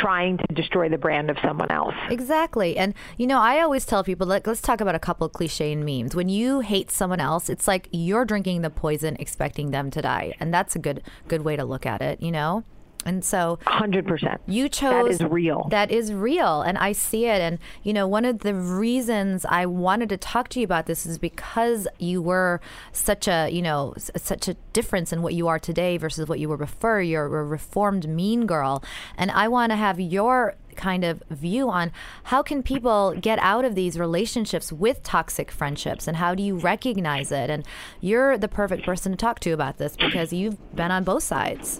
trying 0.03 0.37
to 0.37 0.53
destroy 0.53 0.89
the 0.89 0.97
brand 0.97 1.29
of 1.29 1.37
someone 1.41 1.71
else. 1.71 1.95
Exactly. 2.09 2.75
And, 2.75 2.93
you 3.15 3.25
know, 3.25 3.39
I 3.39 3.61
always 3.61 3.85
tell 3.85 4.03
people, 4.03 4.27
like, 4.27 4.45
let's 4.45 4.59
talk 4.59 4.81
about 4.81 4.95
a 4.95 4.99
couple 4.99 5.25
of 5.25 5.31
cliche 5.31 5.73
memes. 5.75 6.13
When 6.13 6.27
you 6.27 6.59
hate 6.59 6.91
someone 6.91 7.21
else, 7.21 7.49
it's 7.49 7.69
like 7.69 7.87
you're 7.91 8.25
drinking 8.25 8.63
the 8.63 8.69
poison 8.69 9.15
expecting 9.17 9.71
them 9.71 9.89
to 9.91 10.01
die. 10.01 10.33
And 10.41 10.53
that's 10.53 10.75
a 10.75 10.79
good, 10.79 11.03
good 11.29 11.43
way 11.43 11.55
to 11.55 11.63
look 11.63 11.85
at 11.85 12.01
it, 12.01 12.21
you 12.21 12.31
know? 12.31 12.65
And 13.05 13.23
so 13.23 13.59
100%. 13.67 14.39
you 14.47 14.69
chose 14.69 15.17
That 15.17 15.25
is 15.25 15.31
real. 15.31 15.67
That 15.69 15.91
is 15.91 16.13
real. 16.13 16.61
And 16.61 16.77
I 16.77 16.91
see 16.91 17.25
it. 17.25 17.41
And, 17.41 17.59
you 17.83 17.93
know, 17.93 18.07
one 18.07 18.25
of 18.25 18.39
the 18.39 18.53
reasons 18.53 19.45
I 19.45 19.65
wanted 19.65 20.09
to 20.09 20.17
talk 20.17 20.49
to 20.49 20.59
you 20.59 20.65
about 20.65 20.85
this 20.85 21.05
is 21.05 21.17
because 21.17 21.87
you 21.99 22.21
were 22.21 22.61
such 22.91 23.27
a, 23.27 23.49
you 23.49 23.61
know, 23.61 23.93
such 23.97 24.47
a 24.47 24.55
difference 24.73 25.11
in 25.11 25.21
what 25.21 25.33
you 25.33 25.47
are 25.47 25.59
today 25.59 25.97
versus 25.97 26.27
what 26.27 26.39
you 26.39 26.49
were 26.49 26.57
before. 26.57 27.01
You're 27.01 27.25
a 27.25 27.43
reformed 27.43 28.07
mean 28.07 28.45
girl. 28.45 28.83
And 29.17 29.31
I 29.31 29.47
want 29.47 29.71
to 29.71 29.75
have 29.75 29.99
your 29.99 30.55
kind 30.73 31.03
of 31.03 31.21
view 31.29 31.69
on 31.69 31.91
how 32.25 32.41
can 32.41 32.63
people 32.63 33.13
get 33.19 33.39
out 33.39 33.63
of 33.63 33.75
these 33.75 33.99
relationships 33.99 34.71
with 34.71 35.03
toxic 35.03 35.51
friendships 35.51 36.07
and 36.07 36.17
how 36.17 36.33
do 36.33 36.41
you 36.41 36.57
recognize 36.57 37.31
it 37.31 37.49
and 37.49 37.63
you're 38.01 38.37
the 38.37 38.47
perfect 38.47 38.83
person 38.83 39.11
to 39.11 39.17
talk 39.17 39.39
to 39.39 39.51
about 39.51 39.77
this 39.77 39.95
because 39.95 40.33
you've 40.33 40.75
been 40.75 40.91
on 40.91 41.03
both 41.03 41.21
sides 41.21 41.79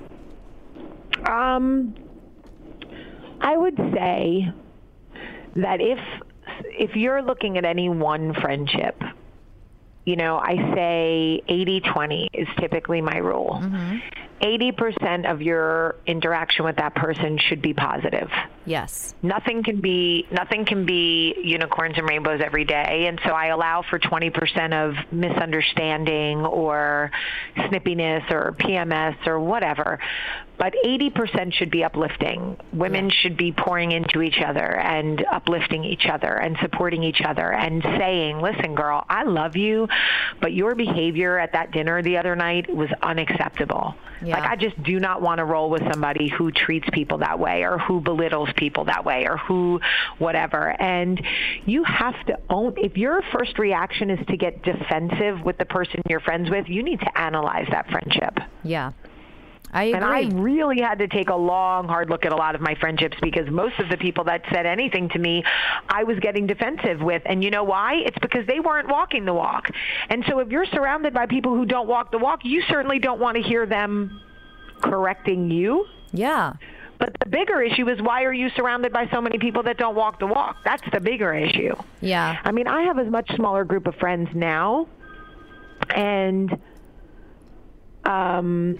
Um, 1.28 1.96
I 3.42 3.58
would 3.58 3.78
say 3.94 4.52
that 5.56 5.82
if 5.82 6.00
if 6.64 6.96
you're 6.96 7.22
looking 7.22 7.58
at 7.58 7.66
any 7.66 7.90
one 7.90 8.34
friendship, 8.34 9.02
you 10.06 10.16
know, 10.16 10.38
I 10.38 10.56
say 10.76 11.42
80-20 11.48 12.28
is 12.34 12.48
typically 12.60 13.02
my 13.02 13.18
rule. 13.18 13.62
80% 14.42 15.32
of 15.32 15.42
your 15.42 15.96
interaction 16.06 16.66
with 16.66 16.76
that 16.78 16.96
person 16.96 17.38
should 17.38 17.62
be 17.62 17.74
positive. 17.74 18.30
Yes 18.66 19.14
Nothing 19.26 19.64
can 19.64 19.80
be 19.80 20.28
nothing 20.32 20.66
can 20.66 20.86
be 20.86 21.34
unicorns 21.42 21.98
and 21.98 22.08
rainbows 22.08 22.42
every 22.44 22.66
day, 22.66 23.06
and 23.08 23.22
so 23.26 23.32
I 23.32 23.48
allow 23.48 23.82
for 23.90 23.98
20% 23.98 24.74
of 24.74 25.14
misunderstanding 25.14 26.46
or 26.46 27.10
snippiness 27.56 28.30
or 28.30 28.54
PMS 28.60 29.26
or 29.26 29.40
whatever. 29.40 30.00
But 30.58 30.76
80% 30.86 31.54
should 31.54 31.72
be 31.72 31.84
uplifting. 31.86 32.58
Women 32.74 33.10
should 33.10 33.38
be 33.38 33.54
pouring 33.54 33.92
into 33.94 34.22
each 34.22 34.40
other 34.46 34.78
and 34.78 35.26
uplifting 35.32 35.84
each 35.86 36.06
other 36.06 36.36
and 36.36 36.58
supporting 36.62 37.02
each 37.02 37.22
other 37.22 37.52
and 37.52 37.82
saying, 37.82 38.42
"Listen, 38.42 38.76
girl, 38.76 39.06
I 39.10 39.24
love 39.24 39.56
you, 39.56 39.88
but 40.42 40.52
your 40.52 40.76
behavior 40.76 41.40
at 41.40 41.54
that 41.54 41.72
dinner 41.72 42.02
the 42.02 42.18
other 42.18 42.36
night 42.36 42.74
was 42.74 42.90
unacceptable." 43.02 43.96
Yeah. 44.22 44.40
Like 44.40 44.52
I 44.52 44.56
just 44.56 44.82
do 44.84 45.00
not 45.00 45.22
want 45.22 45.40
to 45.40 45.46
roll 45.46 45.70
with 45.70 45.82
somebody 45.92 46.30
who 46.30 46.52
treats 46.52 46.88
people 46.92 47.18
that 47.20 47.40
way 47.40 47.64
or 47.64 47.78
who 47.78 48.00
belittles 48.00 48.50
people 48.56 48.86
that 48.86 49.06
way 49.06 49.26
or 49.28 49.38
who 49.38 49.80
whatever. 50.18 50.76
And 50.82 51.22
you 51.66 51.84
have 51.84 52.26
to 52.28 52.38
own 52.50 52.76
if 52.78 52.98
your 52.98 53.22
first 53.32 53.60
reaction 53.60 54.10
is 54.10 54.26
to 54.28 54.38
get 54.38 54.64
defensive 54.64 55.42
with 55.42 55.58
the 55.58 55.66
person 55.66 56.02
you're 56.10 56.20
friends 56.20 56.50
with, 56.50 56.68
you 56.68 56.84
need 56.84 57.00
to 57.00 57.18
analyze 57.18 57.68
that 57.72 57.90
friendship. 57.90 58.40
Yeah. 58.64 58.92
I 59.74 59.86
agree. 59.86 59.94
And 59.96 60.06
I 60.06 60.40
really 60.40 60.80
had 60.80 61.00
to 61.00 61.08
take 61.08 61.30
a 61.30 61.36
long, 61.36 61.88
hard 61.88 62.10
look 62.10 62.26
at 62.26 62.32
a 62.32 62.36
lot 62.36 62.54
of 62.54 62.62
my 62.62 62.76
friendships 62.76 63.18
because 63.22 63.50
most 63.50 63.80
of 63.80 63.90
the 63.90 63.98
people 63.98 64.26
that 64.26 64.44
said 64.52 64.68
anything 64.68 65.10
to 65.10 65.20
me, 65.20 65.44
I 65.90 66.04
was 66.04 66.20
getting 66.20 66.46
defensive 66.46 67.02
with. 67.02 67.24
And 67.26 67.44
you 67.44 67.50
know 67.50 67.64
why? 67.64 67.96
It's 67.96 68.18
because 68.20 68.46
they 68.46 68.60
weren't 68.60 68.88
walking 68.88 69.26
the 69.26 69.34
walk. 69.34 69.70
And 70.10 70.24
so 70.30 70.40
if 70.40 70.50
you're 70.50 70.68
surrounded 70.68 71.14
by 71.14 71.26
people 71.26 71.56
who 71.56 71.66
don't 71.66 71.88
walk 71.88 72.12
the 72.12 72.20
walk, 72.20 72.42
you 72.44 72.62
certainly 72.70 73.00
don't 73.00 73.20
want 73.20 73.36
to 73.38 73.42
hear 73.42 73.66
them 73.66 74.22
correcting 74.82 75.50
you. 75.50 75.86
yeah. 76.12 76.54
But 77.04 77.18
the 77.20 77.30
bigger 77.30 77.62
issue 77.62 77.90
is 77.90 78.02
why 78.02 78.24
are 78.24 78.32
you 78.32 78.50
surrounded 78.52 78.94
by 78.94 79.10
so 79.12 79.20
many 79.20 79.38
people 79.38 79.62
that 79.64 79.76
don't 79.76 79.94
walk 79.94 80.20
the 80.20 80.26
walk? 80.26 80.56
That's 80.64 80.84
the 80.94 81.02
bigger 81.02 81.34
issue. 81.34 81.76
Yeah. 82.00 82.40
I 82.42 82.54
mean, 82.54 82.66
I 82.66 82.84
have 82.84 82.98
a 82.98 83.04
much 83.04 83.30
smaller 83.36 83.66
group 83.66 83.88
of 83.88 83.96
friends 83.96 84.30
now, 84.34 84.88
and 85.94 86.50
um, 88.06 88.80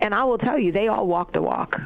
and 0.00 0.16
I 0.16 0.24
will 0.24 0.38
tell 0.38 0.58
you, 0.58 0.72
they 0.72 0.88
all 0.88 1.06
walk 1.06 1.32
the 1.32 1.40
walk. 1.40 1.80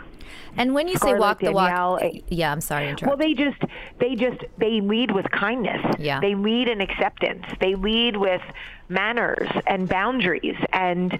And 0.57 0.73
when 0.73 0.89
you 0.89 0.97
say 0.97 1.13
walk 1.13 1.41
the 1.41 1.53
Danielle, 1.53 1.99
walk, 2.01 2.13
yeah, 2.29 2.51
I'm 2.51 2.63
sorry. 2.63 2.95
Well, 3.03 3.19
they 3.19 3.35
just 3.35 3.61
they 3.99 4.15
just 4.15 4.43
they 4.57 4.81
lead 4.81 5.11
with 5.11 5.31
kindness. 5.31 5.97
Yeah. 5.99 6.21
They 6.21 6.35
lead 6.35 6.67
in 6.67 6.81
acceptance. 6.81 7.45
They 7.61 7.75
lead 7.75 8.17
with 8.17 8.41
manners 8.89 9.51
and 9.67 9.87
boundaries, 9.87 10.57
and 10.73 11.19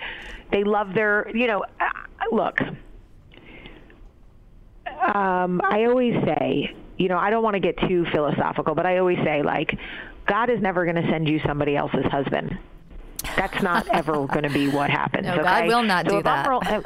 they 0.51 0.65
love 0.65 0.95
their. 0.95 1.31
You 1.35 1.49
know, 1.49 1.65
uh, 1.79 1.91
look. 2.33 2.61
Um, 5.01 5.61
I 5.65 5.85
always 5.85 6.15
say, 6.25 6.75
you 6.99 7.09
know, 7.09 7.19
I 7.19 7.31
don't 7.31 7.43
want 7.43 7.55
to 7.55 7.61
get 7.61 7.79
too 7.89 8.05
philosophical, 8.13 8.75
but 8.75 8.87
I 8.87 8.99
always 8.99 9.19
say, 9.25 9.43
like, 9.43 9.79
God 10.27 10.51
is 10.51 10.61
never 10.61 10.85
going 10.85 10.97
to 11.03 11.09
send 11.11 11.29
you 11.29 11.41
somebody 11.47 11.77
else's 11.77 12.05
husband. 12.07 12.59
That's 13.37 13.63
not 13.63 13.89
ever 13.89 14.13
going 14.27 14.43
to 14.45 14.51
be 14.51 14.69
what 14.69 14.91
happens. 14.91 15.27
No, 15.27 15.37
God 15.43 15.67
will 15.67 15.83
not 15.83 16.07
So 16.07 16.11
do 16.23 16.29
I'm 16.29 16.61
that. 16.61 16.73
if- 16.79 16.85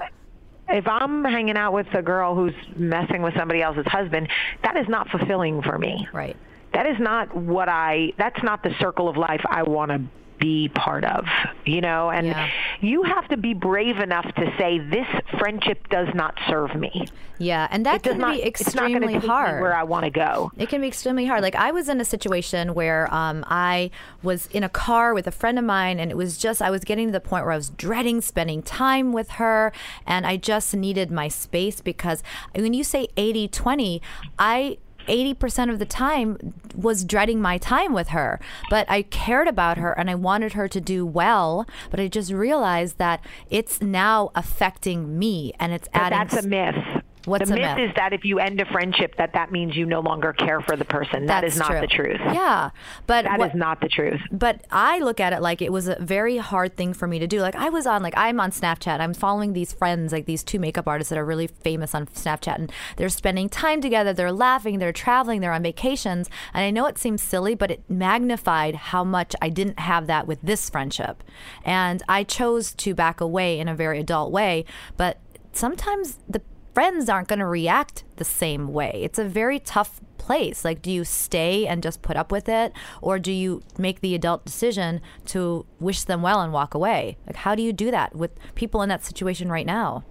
if 0.67 0.89
I'm 0.89 1.23
hanging 1.25 1.59
out 1.59 1.75
with 1.75 1.93
a 1.93 2.01
girl 2.01 2.35
who's 2.35 2.55
messing 2.75 3.21
with 3.21 3.35
somebody 3.37 3.61
else's 3.61 3.85
husband, 3.87 4.29
that 4.63 4.79
is 4.79 4.89
not 4.89 5.11
fulfilling 5.11 5.61
for 5.61 5.77
me. 5.77 6.09
right. 6.15 6.37
That 6.73 6.87
is 6.87 6.99
not 6.99 7.37
what 7.37 7.69
I. 7.69 8.15
That's 8.17 8.43
not 8.43 8.63
the 8.63 8.75
circle 8.81 9.07
of 9.07 9.19
life 9.19 9.43
I 9.45 9.63
want 9.65 9.91
to 9.91 10.01
be 10.39 10.69
part 10.69 11.05
of. 11.05 11.27
You 11.65 11.81
know, 11.81 12.11
and 12.11 12.27
Yeah. 12.27 12.49
you 12.81 13.03
have 13.05 13.29
to 13.29 13.37
be 13.37 13.55
brave 13.55 13.99
enough 13.99 14.27
to 14.35 14.53
say 14.59 14.79
this 14.79 15.07
friendship 15.39 15.89
does 15.89 16.09
not 16.15 16.39
serve 16.49 16.75
me. 16.75 17.07
Yeah, 17.39 17.67
and 17.71 17.85
that 17.87 17.97
It 17.97 18.03
does 18.05 18.13
can 18.13 18.21
not. 18.21 18.35
be 18.35 18.43
it's 18.43 18.75
not 18.75 18.83
going 18.89 19.03
extremely 19.03 19.27
hard. 19.27 19.61
where 19.61 19.75
I 19.75 19.83
want 19.83 20.05
to 20.05 20.11
go. 20.11 20.53
It 20.57 20.69
can 20.69 20.81
be 20.81 20.87
extremely 20.87 21.27
hard. 21.27 21.43
Like 21.43 21.57
I 21.57 21.73
was 21.73 21.89
in 21.89 22.01
a 22.01 22.05
situation 22.05 22.75
where 22.75 23.13
um, 23.13 23.45
I 23.49 23.91
was 24.23 24.47
in 24.53 24.63
a 24.63 24.69
car 24.69 25.15
with 25.15 25.27
a 25.27 25.33
friend 25.33 25.59
of 25.59 25.65
mine, 25.65 25.99
and 25.99 26.11
it 26.13 26.17
was 26.17 26.39
just 26.39 26.63
I 26.63 26.71
was 26.71 26.85
getting 26.85 27.09
to 27.09 27.13
the 27.13 27.21
point 27.21 27.45
where 27.45 27.53
I 27.53 27.57
was 27.57 27.71
dreading 27.71 28.21
spending 28.21 28.63
time 28.63 29.13
with 29.13 29.31
her, 29.31 29.73
and 30.07 30.27
I 30.27 30.37
just 30.37 30.75
needed 30.77 31.11
my 31.11 31.27
space 31.29 31.81
because 31.81 32.23
when 32.55 32.73
you 32.75 32.85
say 32.85 33.09
80-20, 33.17 34.01
I 34.39 34.79
80% 35.07 35.71
of 35.71 35.79
the 35.79 35.85
time 35.87 36.55
was 36.75 37.05
dreading 37.05 37.41
my 37.41 37.59
time 37.59 37.93
with 37.93 38.09
her. 38.09 38.41
But 38.71 38.89
I 38.91 39.03
cared 39.03 39.49
about 39.49 39.79
her 39.79 39.93
and 39.93 40.11
I 40.11 40.15
wanted 40.15 40.55
her 40.55 40.69
to 40.69 40.81
do 40.81 41.05
well. 41.07 41.67
But 41.91 42.01
I 42.01 42.09
just 42.09 42.33
realized 42.33 42.99
that 42.99 43.25
it's 43.51 43.81
now 43.81 44.31
affecting 44.35 45.19
me 45.19 45.53
and 45.61 45.73
it's 45.73 45.89
But 45.93 46.13
adding. 46.13 46.19
that's 46.19 46.45
a 46.45 46.49
myth. 46.49 47.03
What's 47.27 47.49
the 47.49 47.57
myth, 47.57 47.79
is 47.79 47.91
that 47.97 48.13
if 48.13 48.25
you 48.25 48.39
end 48.39 48.61
a 48.61 48.65
friendship, 48.67 49.17
that 49.17 49.33
that 49.35 49.51
means 49.53 49.77
you 49.77 49.87
no 49.87 50.01
longer 50.01 50.33
care 50.33 50.61
for 50.61 50.77
the 50.77 50.85
person. 50.85 51.27
That 51.27 51.41
That's 51.43 51.55
is 51.55 51.59
not 51.61 51.71
true. 51.71 51.81
the 51.81 51.87
truth. 51.87 52.21
Yeah. 52.25 52.71
But 53.07 53.25
That 53.25 53.35
is 53.35 53.39
what- 53.39 53.55
not 53.55 53.81
the 53.81 53.89
truth. 53.89 54.21
but 54.31 54.65
I 54.71 54.99
look 54.99 55.21
at 55.21 55.33
it 55.33 55.41
like 55.41 55.63
it 55.63 55.73
was 55.73 55.89
a 55.89 55.97
very 56.01 56.37
hard 56.39 56.77
thing 56.77 56.93
for 56.95 57.07
me 57.07 57.19
to 57.19 57.27
do. 57.27 57.41
Like 57.41 57.55
I 57.57 57.69
was 57.69 57.87
on 57.87 58.03
like 58.03 58.15
I'm 58.17 58.41
on 58.41 58.51
Snapchat. 58.51 59.01
I'm 59.01 59.15
following 59.15 59.53
these 59.53 59.73
friends, 59.73 60.13
like 60.13 60.27
these 60.27 60.43
two 60.45 60.59
makeup 60.59 60.87
artists 60.89 61.11
that 61.11 61.19
are 61.19 61.25
really 61.25 61.47
famous 61.47 61.95
on 61.95 62.07
Snapchat 62.07 62.57
and 62.57 62.73
they're 62.97 63.09
spending 63.09 63.49
time 63.49 63.81
together, 63.81 64.13
they're 64.13 64.33
laughing, 64.33 64.79
they're 64.79 64.93
traveling, 64.93 65.41
they're 65.41 65.53
on 65.53 65.63
vacations. 65.63 66.29
And 66.53 66.65
I 66.65 66.71
know 66.71 66.87
it 66.87 66.99
seems 66.99 67.23
silly, 67.23 67.55
but 67.55 67.71
it 67.71 67.83
magnified 67.89 68.75
how 68.75 69.05
much 69.05 69.35
I 69.41 69.49
didn't 69.49 69.79
have 69.81 70.07
that 70.07 70.27
with 70.27 70.41
this 70.43 70.69
friendship. 70.71 71.23
And 71.65 72.03
I 72.09 72.25
chose 72.25 72.73
to 72.75 72.95
back 72.95 73.21
away 73.21 73.59
in 73.59 73.69
a 73.69 73.75
very 73.75 74.01
adult 74.01 74.31
way, 74.33 74.65
but 74.97 75.19
sometimes 75.53 76.19
the 76.29 76.41
friends 76.75 77.09
aren't 77.09 77.29
going 77.29 77.39
to 77.39 77.47
react 77.47 78.05
the 78.17 78.25
same 78.25 78.73
way. 78.73 79.01
It's 79.03 79.19
a 79.19 79.25
very 79.25 79.61
tough 79.61 80.01
place. 80.19 80.65
Like, 80.65 80.83
do 80.83 80.91
you 80.91 81.05
stay 81.05 81.67
and 81.67 81.83
just 81.83 82.03
put 82.03 82.17
up 82.17 82.33
with 82.33 82.49
it, 82.49 82.73
or 83.01 83.19
do 83.19 83.31
you 83.31 83.63
make 83.79 84.01
the 84.01 84.15
adult 84.15 84.45
decision 84.45 85.01
to 85.27 85.67
wish 85.79 86.05
them 86.05 86.23
well 86.23 86.41
and 86.41 86.53
walk 86.53 86.75
away? 86.75 87.17
Like, 87.27 87.37
how 87.37 87.55
do 87.55 87.63
you 87.63 87.73
do 87.73 87.91
that 87.91 88.17
with 88.17 88.33
people 88.55 88.83
in 88.83 88.89
that 88.89 89.05
situation 89.05 89.51
right 89.51 89.67
now? 89.67 90.05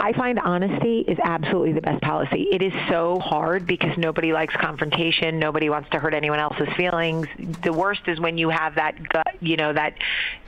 I 0.00 0.14
find 0.14 0.38
honesty 0.38 1.00
is 1.00 1.18
absolutely 1.22 1.74
the 1.74 1.82
best 1.82 2.00
policy. 2.02 2.48
It 2.50 2.62
is 2.62 2.72
so 2.88 3.18
hard 3.18 3.66
because 3.66 3.98
nobody 3.98 4.32
likes 4.32 4.54
confrontation. 4.56 5.38
Nobody 5.38 5.68
wants 5.68 5.90
to 5.90 5.98
hurt 5.98 6.14
anyone 6.14 6.38
else's 6.38 6.68
feelings. 6.74 7.26
The 7.62 7.72
worst 7.72 8.00
is 8.06 8.18
when 8.18 8.38
you 8.38 8.48
have 8.48 8.76
that 8.76 8.94
gut, 9.06 9.36
you 9.42 9.58
know, 9.58 9.74
that 9.74 9.98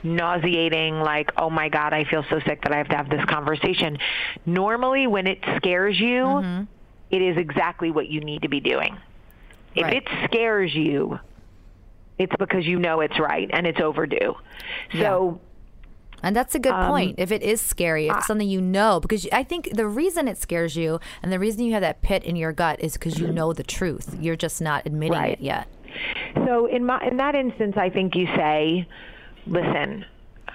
nauseating, 0.01 0.99
like, 0.99 1.31
oh 1.37 1.51
my 1.51 1.69
God, 1.69 1.93
I 1.93 2.03
feel 2.03 2.25
so 2.31 2.39
sick 2.47 2.63
that 2.63 2.73
I 2.73 2.77
have 2.77 2.89
to 2.89 2.97
have 2.97 3.09
this 3.09 3.23
conversation. 3.25 3.99
Normally, 4.47 5.05
when 5.05 5.27
it 5.27 5.37
scares 5.57 5.99
you, 5.99 6.23
mm-hmm. 6.23 6.63
it 7.11 7.21
is 7.21 7.37
exactly 7.37 7.91
what 7.91 8.07
you 8.07 8.21
need 8.21 8.41
to 8.41 8.49
be 8.49 8.59
doing. 8.59 8.97
If 9.75 9.83
Right. 9.83 9.97
it 9.97 10.07
scares 10.25 10.73
you, 10.73 11.19
it's 12.17 12.35
because 12.39 12.65
you 12.65 12.79
know 12.79 13.01
it's 13.01 13.19
right 13.19 13.49
and 13.53 13.67
it's 13.67 13.79
overdue. 13.79 14.35
So, 14.93 15.39
And 16.23 16.35
that's 16.35 16.55
a 16.55 16.59
good 16.59 16.73
point. 16.73 17.15
If 17.19 17.31
it 17.31 17.43
is 17.43 17.61
scary, 17.61 18.07
if 18.07 18.17
it's 18.17 18.27
something 18.27 18.47
you 18.47 18.61
know, 18.61 18.99
because 19.01 19.27
I 19.31 19.43
think 19.43 19.69
the 19.75 19.85
reason 19.87 20.27
it 20.29 20.37
scares 20.37 20.75
you 20.75 20.99
and 21.21 21.31
the 21.31 21.37
reason 21.39 21.65
you 21.65 21.73
have 21.73 21.81
that 21.81 22.01
pit 22.01 22.23
in 22.23 22.35
your 22.37 22.53
gut 22.53 22.79
is 22.79 22.93
because 22.93 23.19
you 23.19 23.27
know 23.31 23.51
the 23.53 23.63
truth. 23.63 24.15
You're 24.19 24.37
just 24.37 24.61
not 24.61 24.85
admitting 24.85 25.13
Right. 25.13 25.33
it 25.33 25.41
yet. 25.41 25.67
So 26.45 26.65
in 26.65 26.85
my 26.85 26.99
in 27.05 27.17
that 27.17 27.35
instance, 27.35 27.75
I 27.77 27.89
think 27.89 28.15
you 28.15 28.25
say, 28.35 28.87
"Listen, 29.45 30.05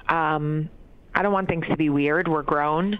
um, 0.08 0.68
I 1.14 1.22
don't 1.22 1.32
want 1.32 1.48
things 1.48 1.66
to 1.68 1.76
be 1.76 1.90
weird. 1.90 2.26
We're 2.26 2.42
grown." 2.42 2.98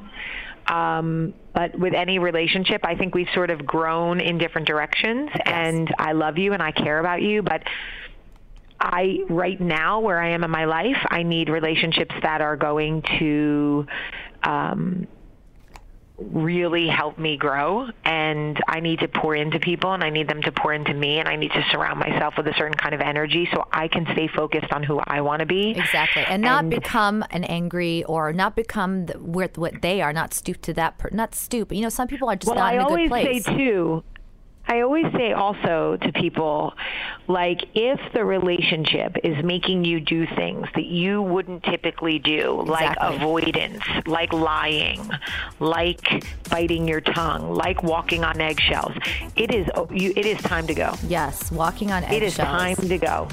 Um, 0.69 1.33
but 1.55 1.77
with 1.79 1.95
any 1.95 2.19
relationship, 2.19 2.83
I 2.85 2.95
think 2.95 3.15
we've 3.15 3.31
sort 3.35 3.51
of 3.51 3.65
grown 3.67 4.21
in 4.21 4.37
different 4.39 4.67
directions, 4.67 5.31
and 5.47 5.93
I 5.99 6.13
love 6.13 6.37
you 6.39 6.53
and 6.53 6.63
I 6.63 6.71
care 6.71 6.99
about 7.01 7.23
you, 7.23 7.43
but 7.43 7.63
I 8.81 9.21
right 9.29 9.61
now 9.61 10.01
where 10.01 10.21
I 10.21 10.31
am 10.31 10.45
in 10.45 10.51
my 10.51 10.65
life, 10.65 10.99
I 11.09 11.23
need 11.23 11.49
relationships 11.49 12.15
that 12.23 12.41
are 12.41 12.57
going 12.57 13.03
to 13.19 13.87
um, 14.43 15.07
really 16.19 16.89
help 16.89 17.17
me 17.17 17.37
grow 17.37 17.89
and 18.05 18.61
I 18.67 18.81
need 18.81 19.01
to 19.01 19.09
pour 19.09 19.37
into 19.37 19.61
people 19.61 19.93
and 19.93 20.03
I 20.03 20.11
need 20.11 20.29
them 20.29 20.43
to 20.43 20.53
pour 20.53 20.73
into 20.73 20.93
me 20.93 21.21
and 21.21 21.29
I 21.29 21.37
need 21.37 21.53
to 21.53 21.65
surround 21.71 22.01
myself 22.01 22.35
with 22.37 22.49
a 22.49 22.55
certain 22.55 22.77
kind 22.77 22.95
of 22.95 23.01
energy 23.01 23.49
so 23.53 23.69
I 23.73 23.87
can 23.87 24.05
stay 24.13 24.27
focused 24.27 24.73
on 24.73 24.83
who 24.83 24.99
I 24.99 25.21
want 25.21 25.41
to 25.41 25.47
be. 25.47 25.71
Exactly. 25.71 26.25
And 26.27 26.43
not 26.43 26.69
become 26.69 27.25
an 27.31 27.45
angry 27.45 28.03
or 28.05 28.33
not 28.33 28.57
become 28.57 29.07
the, 29.07 29.19
what, 29.19 29.57
what 29.57 29.81
they 29.81 30.03
are, 30.03 30.13
not 30.13 30.35
stoop 30.35 30.61
to 30.63 30.75
that, 30.75 30.99
per, 30.99 31.09
not 31.13 31.35
stoop. 31.37 31.73
You 31.73 31.83
know, 31.83 31.89
some 31.89 32.09
people 32.09 32.29
are 32.29 32.37
just 32.37 32.49
well, 32.49 32.57
not 32.57 32.73
I 32.73 32.77
in 32.77 32.81
a 32.81 32.89
good 32.89 33.09
place. 33.09 33.25
I 33.25 33.29
always 33.29 33.45
say 33.45 33.57
too, 33.57 34.05
I 34.69 34.83
always 34.83 35.11
say 35.13 35.33
also 35.33 35.97
to 36.03 36.13
people, 36.13 36.75
like, 37.27 37.61
if 37.75 37.99
the 38.13 38.25
relationship 38.25 39.17
is 39.25 39.43
making 39.43 39.85
you 39.85 39.99
do 39.99 40.27
things 40.27 40.67
that 40.75 40.85
you 40.85 41.23
wouldn't 41.23 41.65
typically 41.65 42.19
do, 42.19 42.63
like 42.67 42.97
avoidance, 43.01 43.83
like 44.07 44.33
lying, 44.33 45.09
like 45.59 46.23
biting 46.51 46.87
your 46.87 47.01
tongue, 47.01 47.55
like 47.55 47.83
walking 47.83 48.25
on 48.25 48.41
eggshells, 48.41 48.93
it 49.37 49.55
is 49.55 49.67
you, 49.91 50.13
it 50.15 50.27
is 50.27 50.39
time 50.43 50.67
to 50.67 50.75
go. 50.75 50.95
yes, 51.07 51.51
walking 51.51 51.91
on 51.91 52.05
eggshells. 52.05 52.23
It 52.23 52.27
is 52.27 52.37
time 52.37 52.77
to 52.77 52.99
go. 52.99 53.29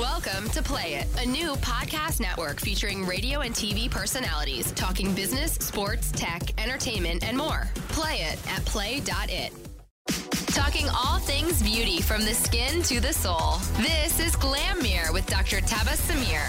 Welcome 0.00 0.48
to 0.52 0.62
Play 0.62 0.94
It, 0.94 1.06
a 1.22 1.26
new 1.26 1.52
podcast 1.56 2.20
network 2.20 2.58
featuring 2.58 3.04
radio 3.04 3.40
and 3.40 3.54
TV 3.54 3.90
personalities 3.90 4.72
talking 4.72 5.14
business, 5.14 5.52
sports, 5.52 6.10
tech, 6.12 6.58
entertainment, 6.58 7.22
and 7.22 7.36
more. 7.36 7.68
Play 7.88 8.20
it 8.20 8.38
at 8.50 8.64
play.it. 8.64 9.52
Talking 10.54 10.86
all 10.88 11.18
things 11.18 11.62
beauty 11.62 12.00
from 12.00 12.24
the 12.24 12.32
skin 12.32 12.82
to 12.84 12.98
the 12.98 13.12
soul. 13.12 13.58
This 13.76 14.18
is 14.20 14.36
Glam 14.36 14.82
Mirror 14.82 15.12
with 15.12 15.26
Dr. 15.26 15.60
Tabitha 15.60 16.14
Mir. 16.14 16.46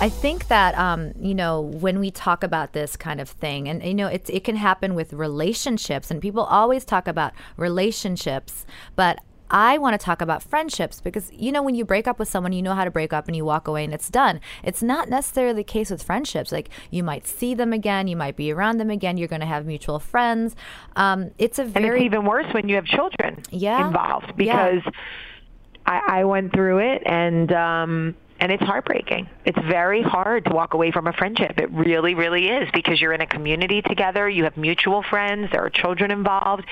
I 0.00 0.08
think 0.08 0.48
that 0.48 0.78
um, 0.78 1.12
you 1.20 1.34
know 1.34 1.60
when 1.60 1.98
we 1.98 2.10
talk 2.10 2.42
about 2.42 2.72
this 2.72 2.96
kind 2.96 3.20
of 3.20 3.28
thing, 3.28 3.68
and 3.68 3.84
you 3.84 3.94
know 3.94 4.06
it's 4.06 4.30
it 4.30 4.44
can 4.44 4.56
happen 4.56 4.94
with 4.94 5.12
relationships, 5.12 6.10
and 6.10 6.22
people 6.22 6.44
always 6.44 6.86
talk 6.86 7.06
about 7.06 7.34
relationships, 7.58 8.64
but 8.94 9.18
I 9.50 9.78
want 9.78 9.98
to 9.98 10.04
talk 10.04 10.20
about 10.20 10.42
friendships 10.42 11.00
because 11.00 11.30
you 11.32 11.52
know 11.52 11.62
when 11.62 11.74
you 11.74 11.84
break 11.84 12.06
up 12.08 12.18
with 12.18 12.28
someone, 12.28 12.52
you 12.52 12.62
know 12.62 12.74
how 12.74 12.84
to 12.84 12.90
break 12.90 13.12
up 13.12 13.26
and 13.28 13.36
you 13.36 13.44
walk 13.44 13.68
away 13.68 13.84
and 13.84 13.94
it's 13.94 14.10
done. 14.10 14.40
It's 14.64 14.82
not 14.82 15.08
necessarily 15.08 15.54
the 15.54 15.64
case 15.64 15.90
with 15.90 16.02
friendships. 16.02 16.50
Like 16.52 16.68
you 16.90 17.02
might 17.04 17.26
see 17.26 17.54
them 17.54 17.72
again, 17.72 18.08
you 18.08 18.16
might 18.16 18.36
be 18.36 18.52
around 18.52 18.78
them 18.78 18.90
again, 18.90 19.16
you're 19.16 19.28
going 19.28 19.40
to 19.40 19.46
have 19.46 19.66
mutual 19.66 19.98
friends. 19.98 20.56
Um, 20.96 21.30
it's 21.38 21.58
a 21.58 21.64
very 21.64 21.86
And 21.86 21.96
it's 21.96 22.04
even 22.06 22.24
worse 22.24 22.52
when 22.52 22.68
you 22.68 22.74
have 22.76 22.84
children 22.86 23.42
Yeah. 23.50 23.86
involved 23.86 24.32
Yeah. 24.36 24.70
because 24.80 24.92
I, 25.86 26.00
I 26.20 26.24
went 26.24 26.52
through 26.52 26.78
it 26.78 27.02
and 27.06 27.52
um 27.52 28.14
and 28.38 28.52
it's 28.52 28.62
heartbreaking. 28.62 29.30
It's 29.46 29.58
very 29.60 30.02
hard 30.02 30.44
to 30.44 30.50
walk 30.52 30.74
away 30.74 30.90
from 30.90 31.06
a 31.06 31.12
friendship. 31.14 31.58
It 31.58 31.70
really, 31.70 32.14
really 32.14 32.48
is 32.48 32.68
because 32.74 33.00
you're 33.00 33.14
in 33.14 33.22
a 33.22 33.26
community 33.26 33.80
together, 33.80 34.28
you 34.28 34.44
have 34.44 34.58
mutual 34.58 35.02
friends, 35.02 35.48
there 35.52 35.64
are 35.64 35.70
children 35.70 36.10
involved. 36.10 36.64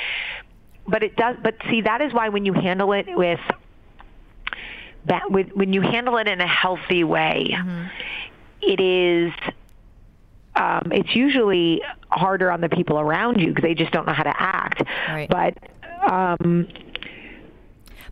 But 0.86 1.02
it 1.02 1.16
does 1.16 1.36
but 1.42 1.54
see 1.70 1.80
that 1.82 2.00
is 2.02 2.12
why 2.12 2.28
when 2.28 2.44
you 2.44 2.52
handle 2.52 2.92
it 2.92 3.06
with 3.08 3.40
that 5.06 5.30
with 5.30 5.48
when 5.54 5.72
you 5.72 5.80
handle 5.80 6.16
it 6.18 6.28
in 6.28 6.40
a 6.40 6.46
healthy 6.46 7.04
way, 7.04 7.56
it 8.62 8.80
is 8.80 9.32
um, 10.56 10.90
it's 10.92 11.14
usually 11.16 11.82
harder 12.10 12.50
on 12.50 12.60
the 12.60 12.68
people 12.68 12.98
around 12.98 13.40
you 13.40 13.48
because 13.48 13.62
they 13.62 13.74
just 13.74 13.92
don't 13.92 14.06
know 14.06 14.12
how 14.12 14.22
to 14.22 14.40
act. 14.40 14.82
Right. 15.08 15.28
But 15.28 15.56
um, 16.10 16.68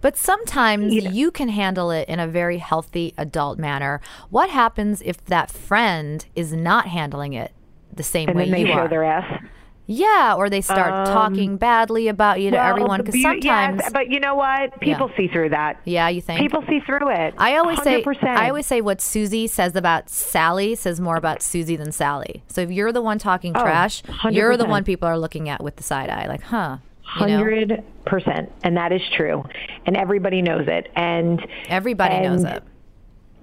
But 0.00 0.16
sometimes 0.16 0.92
You 0.92 1.02
know- 1.02 1.10
you 1.10 1.30
can 1.30 1.48
handle 1.48 1.90
it 1.90 2.08
in 2.08 2.18
a 2.18 2.26
very 2.26 2.58
healthy 2.58 3.14
adult 3.16 3.58
manner. 3.58 4.00
What 4.30 4.50
happens 4.50 5.02
if 5.04 5.24
that 5.26 5.50
friend 5.50 6.24
is 6.34 6.52
not 6.52 6.86
handling 6.88 7.34
it 7.34 7.52
the 7.94 8.02
same 8.02 8.28
and 8.30 8.36
way 8.36 8.44
then 8.46 8.52
they 8.52 8.60
you 8.62 8.66
show 8.68 8.72
are? 8.80 8.88
their 8.88 9.04
ass. 9.04 9.42
Yeah, 9.86 10.34
or 10.36 10.48
they 10.48 10.60
start 10.60 10.92
um, 11.08 11.12
talking 11.14 11.56
badly 11.56 12.08
about 12.08 12.40
you 12.40 12.50
to 12.50 12.56
Well, 12.56 12.66
everyone 12.68 13.00
because 13.02 13.20
sometimes 13.20 13.80
yes, 13.82 13.92
but 13.92 14.08
you 14.10 14.20
know 14.20 14.34
what? 14.34 14.80
People 14.80 15.10
see 15.16 15.28
through 15.28 15.50
that. 15.50 15.80
yeah, 15.84 16.08
you 16.08 16.20
think 16.20 16.40
People 16.40 16.62
see 16.68 16.80
through 16.80 17.08
it. 17.10 17.34
I 17.36 17.56
always 17.56 17.78
100%. 17.80 18.20
say 18.20 18.28
I 18.28 18.48
always 18.48 18.66
say 18.66 18.80
what 18.80 19.00
Susie 19.00 19.46
says 19.46 19.74
about 19.76 20.08
Sally 20.08 20.74
says 20.74 21.00
more 21.00 21.16
about 21.16 21.42
Susie 21.42 21.76
than 21.76 21.92
Sally. 21.92 22.42
So 22.48 22.60
if 22.62 22.70
you're 22.70 22.92
the 22.92 23.02
one 23.02 23.18
talking 23.18 23.52
Oh, 23.56 23.62
trash, 23.62 24.02
you're 24.30 24.56
the 24.56 24.66
one 24.66 24.84
people 24.84 25.08
are 25.08 25.18
looking 25.18 25.48
at 25.48 25.62
with 25.62 25.76
the 25.76 25.82
side 25.82 26.10
eye, 26.10 26.26
like, 26.28 26.42
huh? 26.42 26.78
Hundred 27.04 27.82
percent, 28.06 28.50
and 28.64 28.76
that 28.78 28.90
is 28.90 29.02
true, 29.14 29.44
and 29.84 29.96
everybody 29.98 30.40
knows 30.40 30.64
it, 30.66 30.90
and 30.96 31.44
Everybody 31.68 32.20
knows 32.20 32.42
it. 32.44 32.62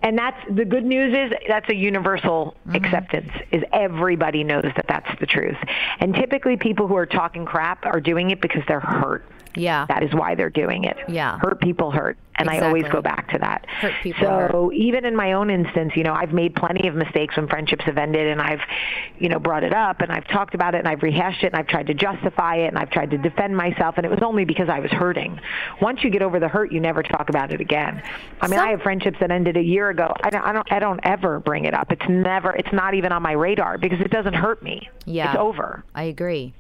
And 0.02 0.18
that's 0.18 0.38
the 0.50 0.66
good 0.66 0.86
news 0.86 1.16
is 1.16 1.38
that's 1.48 1.70
a 1.70 1.76
universal 1.76 2.56
Mm-hmm. 2.68 2.86
acceptance. 2.86 3.32
Is 3.52 3.64
everybody 3.74 4.44
knows 4.44 4.66
that 4.76 4.86
that's 4.88 5.20
the 5.20 5.26
truth, 5.26 5.58
and 6.00 6.14
typically 6.14 6.56
people 6.58 6.88
who 6.88 6.96
are 6.96 7.06
talking 7.06 7.46
crap 7.46 7.86
are 7.86 8.00
doing 8.00 8.30
it 8.32 8.42
because 8.42 8.62
they're 8.68 8.80
hurt. 8.80 9.26
Yeah. 9.56 9.86
that 9.88 10.04
is 10.04 10.14
why 10.14 10.36
they're 10.36 10.50
doing 10.50 10.84
it. 10.84 10.98
Yeah. 11.08 11.40
hurt 11.40 11.60
people 11.60 11.92
hurt, 11.92 12.18
and 12.38 12.50
I 12.50 12.60
always 12.60 12.84
go 12.84 13.02
back 13.02 13.30
to 13.32 13.40
that. 13.40 13.66
Hurt 13.68 13.94
people 14.02 14.22
So 14.24 14.72
even 14.74 15.06
in 15.06 15.16
my 15.16 15.34
own 15.34 15.50
instance, 15.50 15.94
you 15.96 16.04
know, 16.04 16.14
I've 16.14 16.32
made 16.34 16.56
plenty 16.56 16.88
of 16.88 16.96
mistakes 16.96 17.36
when 17.36 17.48
friendships 17.48 17.84
have 17.86 17.98
ended, 17.98 18.28
and 18.28 18.42
I've, 18.42 18.62
you 19.18 19.28
know, 19.30 19.40
brought 19.40 19.64
it 19.64 19.74
up 19.74 20.02
and 20.02 20.12
I've 20.12 20.28
talked 20.28 20.54
about 20.56 20.76
it 20.76 20.80
and 20.80 20.88
I've 20.88 21.02
rehashed 21.04 21.44
it 21.44 21.48
and 21.48 21.56
I've 21.56 21.68
tried 21.68 21.88
to 21.88 21.94
justify 21.94 22.58
it 22.58 22.68
and 22.68 22.78
I've 22.78 22.92
tried 22.92 23.12
to 23.12 23.18
defend 23.18 23.56
myself, 23.58 23.96
and 23.98 24.06
it 24.06 24.10
was 24.10 24.22
only 24.22 24.46
because 24.46 24.70
I 24.70 24.80
was 24.80 24.92
hurting. 24.92 25.40
Once 25.82 26.04
you 26.04 26.10
get 26.10 26.22
over 26.22 26.40
the 26.40 26.48
hurt, 26.48 26.72
you 26.72 26.80
never 26.80 27.04
talk 27.04 27.30
about 27.30 27.52
it 27.52 27.60
again. 27.62 28.02
I 28.42 28.48
mean, 28.48 28.60
Some- 28.60 28.68
I 28.68 28.72
have 28.72 28.82
friendships 28.82 29.18
that 29.20 29.32
ended 29.32 29.58
a 29.58 29.64
year 29.64 29.90
ago. 29.90 30.14
I 30.24 30.30
don't, 30.30 30.44
I 30.44 30.52
don't, 30.54 30.72
I 30.72 30.80
don't 30.80 31.00
ever 31.04 31.40
bring 31.40 31.66
it 31.66 31.74
up. 31.74 31.92
It's 31.92 32.08
never, 32.08 32.56
it's 32.56 32.72
not 32.72 32.94
even 32.94 33.12
on 33.12 33.22
my 33.22 33.34
radar 33.34 33.78
because 33.78 34.00
it 34.00 34.12
doesn't 34.12 34.36
hurt 34.36 34.62
me. 34.64 34.90
Yeah. 35.06 35.32
it's 35.32 35.40
over. 35.40 35.84
I 35.96 36.04
agree. 36.04 36.54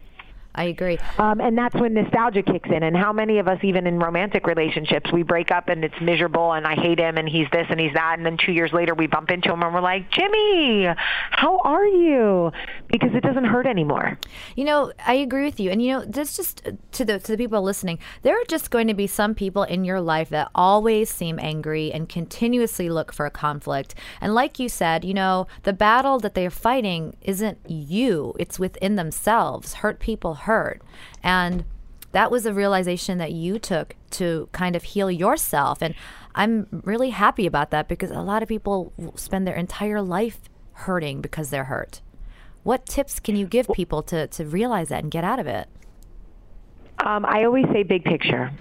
I 0.55 0.63
agree. 0.63 0.97
Um, 1.19 1.39
and 1.39 1.55
that's 1.55 1.75
when 1.75 1.93
nostalgia 1.93 2.41
kicks 2.41 2.69
in. 2.69 2.81
And 2.81 2.97
how 2.97 3.13
many 3.13 3.37
of 3.37 3.47
us, 3.47 3.59
even 3.63 3.85
in 3.85 3.99
romantic 3.99 4.47
relationships, 4.47 5.11
we 5.11 5.21
break 5.21 5.51
up 5.51 5.69
and 5.69 5.85
it's 5.85 6.01
miserable 6.01 6.53
and 6.53 6.65
I 6.65 6.73
hate 6.73 6.99
him 6.99 7.17
and 7.17 7.29
he's 7.29 7.47
this 7.51 7.67
and 7.69 7.79
he's 7.79 7.93
that. 7.93 8.15
And 8.17 8.25
then 8.25 8.35
two 8.35 8.51
years 8.51 8.73
later, 8.73 8.95
we 8.95 9.05
bump 9.05 9.29
into 9.29 9.53
him 9.53 9.61
and 9.61 9.73
we're 9.73 9.81
like, 9.81 10.09
Jimmy, 10.11 10.87
how 11.29 11.59
are 11.59 11.85
you? 11.85 12.51
Because 12.87 13.11
it 13.13 13.21
doesn't 13.21 13.45
hurt 13.45 13.67
anymore. 13.67 14.17
You 14.55 14.65
know, 14.65 14.91
I 15.05 15.13
agree 15.13 15.45
with 15.45 15.59
you. 15.59 15.69
And 15.69 15.83
you 15.83 15.93
know, 15.93 16.03
this 16.03 16.35
just 16.35 16.65
uh, 16.65 16.71
to 16.93 17.05
the 17.05 17.19
to 17.19 17.33
the 17.33 17.37
people 17.37 17.61
listening, 17.61 17.99
there 18.23 18.35
are 18.35 18.45
just 18.47 18.71
going 18.71 18.87
to 18.87 18.95
be 18.95 19.05
some 19.05 19.35
people 19.35 19.63
in 19.63 19.85
your 19.85 20.01
life 20.01 20.29
that 20.29 20.49
always 20.55 21.11
seem 21.11 21.37
angry 21.39 21.91
and 21.91 22.09
continuously 22.09 22.89
look 22.89 23.13
for 23.13 23.27
a 23.27 23.31
conflict. 23.31 23.93
And 24.19 24.33
like 24.33 24.57
you 24.57 24.67
said, 24.67 25.05
you 25.05 25.13
know, 25.13 25.45
the 25.61 25.73
battle 25.73 26.19
that 26.19 26.33
they're 26.33 26.49
fighting 26.49 27.15
isn't 27.21 27.59
you, 27.67 28.33
it's 28.39 28.57
within 28.57 28.95
themselves. 28.95 29.75
Hurt 29.75 29.99
people 29.99 30.38
hurt. 30.39 30.81
And 31.23 31.65
that 32.11 32.31
was 32.31 32.45
a 32.45 32.53
realization 32.53 33.17
that 33.19 33.31
you 33.31 33.59
took 33.59 33.95
to 34.11 34.49
kind 34.51 34.75
of 34.75 34.83
heal 34.83 35.11
yourself 35.11 35.81
and 35.81 35.93
I'm 36.35 36.67
really 36.85 37.09
happy 37.09 37.45
about 37.45 37.71
that 37.71 37.87
because 37.87 38.11
a 38.11 38.21
lot 38.21 38.43
of 38.43 38.49
people 38.49 38.93
spend 39.15 39.47
their 39.47 39.55
entire 39.55 40.01
life 40.01 40.39
hurting 40.73 41.21
because 41.21 41.49
they're 41.49 41.65
hurt. 41.65 42.01
What 42.63 42.85
tips 42.85 43.19
can 43.19 43.35
you 43.35 43.45
give 43.45 43.67
people 43.73 44.03
to, 44.03 44.27
to 44.27 44.45
realize 44.45 44.89
that 44.89 45.03
and 45.03 45.11
get 45.11 45.23
out 45.23 45.39
of 45.39 45.47
it? 45.47 45.67
Um, 47.05 47.25
I 47.25 47.45
always 47.45 47.65
say 47.71 47.83
big 47.83 48.03
picture. 48.03 48.51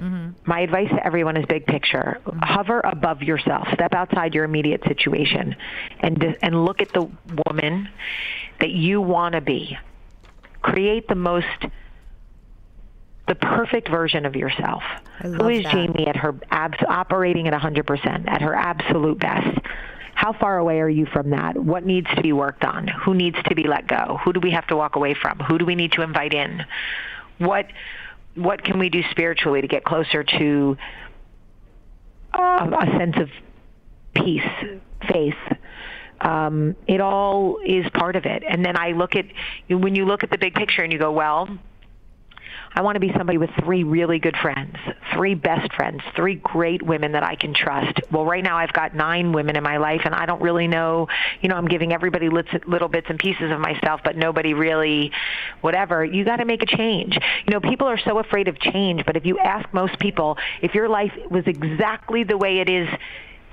My 0.47 0.61
advice 0.61 0.89
to 0.91 1.05
everyone 1.05 1.37
is 1.37 1.45
big 1.47 1.67
picture. 1.67 2.21
Hover 2.41 2.81
above 2.81 3.23
yourself. 3.23 3.67
Step 3.75 3.93
outside 3.95 4.33
your 4.33 4.45
immediate 4.45 4.83
situation, 4.85 5.57
and 6.01 6.37
and 6.41 6.65
look 6.65 6.81
at 6.81 6.93
the 6.93 7.11
woman 7.47 7.89
that 8.61 8.71
you 8.71 9.01
want 9.01 9.35
to 9.35 9.41
be. 9.41 9.77
Create 10.73 11.09
the 11.09 11.15
most, 11.15 11.47
the 13.27 13.35
perfect 13.35 13.89
version 13.89 14.27
of 14.27 14.37
yourself. 14.37 14.83
Who 15.23 15.49
is 15.49 15.63
that. 15.65 15.73
Jaime 15.73 16.07
at 16.07 16.17
her 16.17 16.35
abs- 16.51 16.83
operating 16.89 17.49
at 17.49 17.55
100%, 17.55 18.29
at 18.29 18.43
her 18.43 18.55
absolute 18.55 19.19
best? 19.19 19.59
How 20.15 20.33
far 20.33 20.59
away 20.59 20.81
are 20.81 20.89
you 20.89 21.07
from 21.07 21.31
that? 21.31 21.57
What 21.57 21.87
needs 21.87 22.09
to 22.17 22.23
be 22.23 22.33
worked 22.33 22.65
on? 22.65 22.89
Who 22.89 23.15
needs 23.15 23.37
to 23.45 23.55
be 23.55 23.69
let 23.69 23.87
go? 23.87 24.19
Who 24.25 24.33
do 24.33 24.41
we 24.41 24.51
have 24.51 24.67
to 24.67 24.77
walk 24.77 24.97
away 24.97 25.15
from? 25.15 25.39
Who 25.39 25.59
do 25.59 25.65
we 25.65 25.77
need 25.77 25.93
to 25.93 26.03
invite 26.03 26.35
in? 26.35 26.65
What 27.39 27.67
what 28.35 28.63
can 28.65 28.79
we 28.79 28.89
do 28.89 29.03
spiritually 29.11 29.61
to 29.61 29.69
get 29.69 29.85
closer 29.85 30.25
to 30.25 30.77
a, 32.35 32.39
a 32.39 32.99
sense 32.99 33.17
of 33.17 33.31
peace, 34.15 34.43
faith? 35.09 35.35
Um, 36.21 36.77
it 36.87 37.01
all 37.01 37.59
is 37.65 37.89
part 37.91 38.17
of 38.17 38.25
it. 38.25 38.43
And 38.49 38.65
then 38.65 38.77
I 38.77 38.93
look 38.93 39.15
at 39.15 39.27
when 39.69 39.95
you 39.95 40.05
look 40.05 40.25
at 40.25 40.31
the 40.31 40.39
big 40.39 40.55
picture 40.55 40.83
and 40.83 40.93
you 40.93 40.99
go, 40.99 41.13
well, 41.13 41.49
I 42.75 42.83
want 42.83 42.97
to 42.97 43.01
be 43.01 43.13
somebody 43.17 43.39
with 43.39 43.51
three 43.65 43.83
really 43.83 44.19
good 44.19 44.37
friends, 44.37 44.77
three 45.15 45.35
best 45.35 45.73
friends, 45.75 46.03
three 46.15 46.37
great 46.37 46.83
women 46.83 47.13
that 47.13 47.23
I 47.23 47.35
can 47.35 47.55
trust. 47.55 47.99
Well, 48.13 48.25
right 48.25 48.45
now 48.45 48.59
I've 48.59 48.73
got 48.73 48.95
nine 48.95 49.33
women 49.33 49.57
in 49.57 49.63
my 49.63 49.79
life, 49.79 50.03
and 50.05 50.15
I 50.15 50.27
don't 50.27 50.43
really 50.43 50.69
know. 50.69 51.09
You 51.41 51.49
know, 51.49 51.57
I'm 51.57 51.67
giving 51.67 51.93
everybody 51.93 52.29
little 52.29 52.89
bits 52.89 53.07
and 53.09 53.19
pieces 53.19 53.51
of 53.51 53.59
myself, 53.59 54.03
but 54.05 54.17
nobody 54.17 54.55
really, 54.55 55.13
whatever. 55.61 56.05
You 56.05 56.25
got 56.25 56.37
to 56.37 56.45
make 56.45 56.63
a 56.63 56.67
change. 56.67 57.19
You 57.47 57.53
know, 57.53 57.61
people 57.61 57.87
are 57.87 57.99
so 57.99 58.19
afraid 58.19 58.49
of 58.49 58.59
change, 58.61 59.05
but 59.07 59.17
if 59.17 59.25
you 59.25 59.39
ask 59.39 59.73
most 59.73 59.99
people, 59.99 60.37
if 60.63 60.75
your 60.75 60.89
life 60.89 61.13
was 61.31 61.45
exactly 61.47 62.25
the 62.25 62.37
way 62.37 62.59
it 62.59 62.69
is 62.69 62.89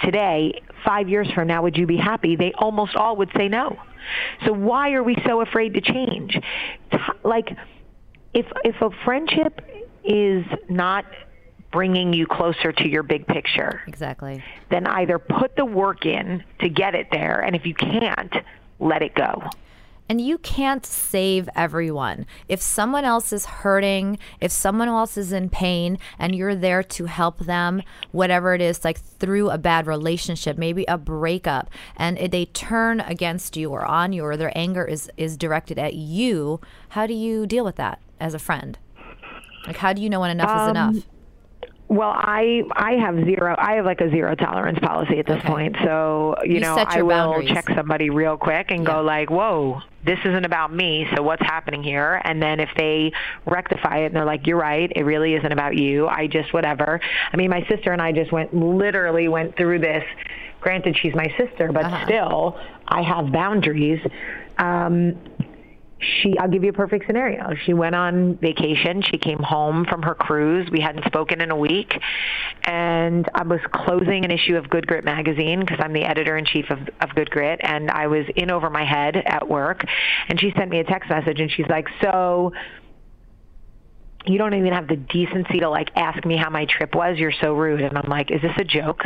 today, 0.04 0.62
five 0.86 1.10
years 1.10 1.30
from 1.32 1.48
now, 1.48 1.64
would 1.64 1.78
you 1.78 1.86
be 1.86 1.98
happy? 1.98 2.36
They 2.36 2.54
almost 2.54 2.96
all 2.96 3.18
would 3.18 3.32
say 3.36 3.48
no. 3.48 3.78
So 4.46 4.54
why 4.54 4.94
are 4.94 5.04
we 5.04 5.18
so 5.26 5.42
afraid 5.42 5.74
to 5.74 5.82
change? 5.82 6.40
Like, 7.24 7.58
if 8.34 8.46
if 8.64 8.82
a 8.82 8.90
friendship 9.04 9.62
is 10.04 10.46
not 10.70 11.06
bringing 11.72 12.14
you 12.14 12.28
closer 12.28 12.72
to 12.72 12.88
your 12.88 13.04
big 13.04 13.26
picture, 13.28 13.82
exactly, 13.88 14.44
then 14.70 14.86
either 14.88 15.18
put 15.18 15.56
the 15.56 15.66
work 15.66 16.06
in 16.06 16.44
to 16.60 16.70
get 16.70 16.96
it 16.96 17.08
there, 17.12 17.40
and 17.40 17.56
if 17.56 17.66
you 17.66 17.74
can't, 17.74 18.34
let 18.80 19.02
it 19.02 19.16
go. 19.16 19.42
And 20.08 20.22
you 20.22 20.38
can't 20.38 20.86
save 20.86 21.50
everyone. 21.56 22.28
If 22.48 22.62
someone 22.62 23.06
else 23.06 23.34
is 23.34 23.46
hurting, 23.46 24.20
if 24.40 24.52
someone 24.52 24.88
else 24.88 25.18
is 25.18 25.32
in 25.32 25.50
pain, 25.50 25.98
and 26.20 26.36
you're 26.36 26.56
there 26.56 26.84
to 26.84 27.06
help 27.06 27.40
them, 27.40 27.82
whatever 28.12 28.54
it 28.54 28.62
is, 28.62 28.86
like 28.86 29.00
through 29.00 29.50
a 29.50 29.58
bad 29.58 29.88
relationship, 29.88 30.58
maybe 30.58 30.86
a 30.88 30.98
breakup, 30.98 31.72
and 31.98 32.18
they 32.18 32.46
turn 32.46 33.00
against 33.00 33.58
you 33.58 33.72
or 33.72 33.84
on 33.84 34.14
you, 34.14 34.24
or 34.24 34.38
their 34.38 34.56
anger 34.56 34.86
is, 34.86 35.10
is 35.18 35.38
directed 35.38 35.80
at 35.80 35.96
you, 35.96 36.62
how 36.90 37.08
do 37.08 37.14
you 37.14 37.48
deal 37.48 37.66
with 37.66 37.78
that 37.78 38.00
as 38.20 38.36
a 38.36 38.40
friend? 38.40 38.78
Like, 39.66 39.78
how 39.78 39.94
do 39.94 40.02
you 40.04 40.10
know 40.10 40.20
when 40.20 40.30
enough 40.30 40.50
um, 40.50 40.62
is 40.62 40.70
enough? 40.70 41.08
Well, 41.88 42.14
I 42.16 42.64
I 42.76 42.94
have 42.94 43.16
zero. 43.26 43.56
I 43.58 43.76
have 43.76 43.86
like 43.86 44.02
a 44.02 44.10
zero 44.10 44.34
tolerance 44.34 44.80
policy 44.80 45.20
at 45.20 45.28
this 45.28 45.38
okay. 45.38 45.48
point. 45.48 45.76
So 45.84 46.36
you, 46.44 46.56
you 46.56 46.60
know, 46.60 46.76
I 46.76 47.04
will 47.04 47.10
boundaries. 47.10 47.50
check 47.50 47.70
somebody 47.76 48.10
real 48.10 48.38
quick 48.38 48.72
and 48.72 48.84
yeah. 48.84 48.94
go 48.94 49.02
like, 49.04 49.30
"Whoa, 49.30 49.82
this 50.04 50.18
isn't 50.26 50.46
about 50.46 50.74
me. 50.74 51.08
So 51.16 51.22
what's 51.22 51.44
happening 51.44 51.84
here?" 51.84 52.22
And 52.24 52.42
then 52.42 52.60
if 52.60 52.70
they 52.76 53.12
rectify 53.46 54.00
it 54.00 54.06
and 54.08 54.16
they're 54.16 54.26
like, 54.26 54.48
"You're 54.48 54.58
right. 54.58 54.92
It 54.96 55.04
really 55.04 55.36
isn't 55.36 55.52
about 55.52 55.76
you. 55.78 56.08
I 56.08 56.26
just 56.26 56.54
whatever." 56.54 57.00
I 57.32 57.38
mean, 57.38 57.52
my 57.52 57.64
sister 57.68 57.94
and 57.94 58.02
I 58.02 58.12
just 58.12 58.32
went 58.32 58.52
literally 58.52 59.28
went 59.28 59.56
through 59.56 59.80
this. 59.80 60.04
Granted, 60.62 60.98
she's 60.98 61.14
my 61.14 61.32
sister, 61.38 61.72
but 61.72 61.86
uh-huh. 61.86 62.06
still, 62.06 62.60
I 62.88 63.04
have 63.04 63.32
boundaries. 63.32 64.00
Um, 64.58 65.16
she 66.00 66.38
I'll 66.38 66.50
give 66.50 66.64
you 66.64 66.70
a 66.70 66.74
perfect 66.74 67.06
scenario. 67.08 67.56
She 67.66 67.74
went 67.74 67.96
on 67.96 68.36
vacation. 68.38 69.02
She 69.02 69.18
came 69.18 69.40
home 69.40 69.86
from 69.86 70.02
her 70.02 70.14
cruise. 70.14 70.70
We 70.70 70.82
hadn't 70.82 71.06
spoken 71.06 71.42
in 71.42 71.52
a 71.52 71.56
week. 71.56 72.00
And 72.64 73.30
I 73.34 73.44
was 73.44 73.62
closing 73.72 74.26
an 74.26 74.32
issue 74.32 74.58
of 74.58 74.70
Good 74.70 74.88
Grit 74.88 75.06
magazine 75.06 75.62
because 75.62 75.80
I'm 75.80 75.94
the 75.94 76.04
editor 76.04 76.38
in 76.38 76.46
chief 76.46 76.70
of, 76.70 76.80
of 77.02 77.16
Good 77.16 77.30
Grit 77.30 77.60
and 77.64 77.90
I 77.90 78.08
was 78.08 78.26
in 78.36 78.52
over 78.52 78.70
my 78.70 78.84
head 78.84 79.16
at 79.16 79.48
work 79.48 79.86
and 80.28 80.40
she 80.40 80.52
sent 80.58 80.70
me 80.70 80.80
a 80.80 80.84
text 80.84 81.10
message 81.10 81.40
and 81.40 81.50
she's 81.50 81.68
like, 81.68 81.88
"So 82.02 82.52
you 84.26 84.38
don't 84.38 84.54
even 84.54 84.74
have 84.74 84.88
the 84.88 84.98
decency 84.98 85.60
to 85.60 85.70
like 85.70 85.92
ask 85.96 86.26
me 86.26 86.36
how 86.36 86.50
my 86.50 86.66
trip 86.66 86.94
was. 86.94 87.18
You're 87.18 87.32
so 87.42 87.54
rude." 87.54 87.82
And 87.82 87.98
I'm 87.98 88.10
like, 88.10 88.32
"Is 88.32 88.42
this 88.42 88.56
a 88.58 88.66
joke?" 88.66 89.04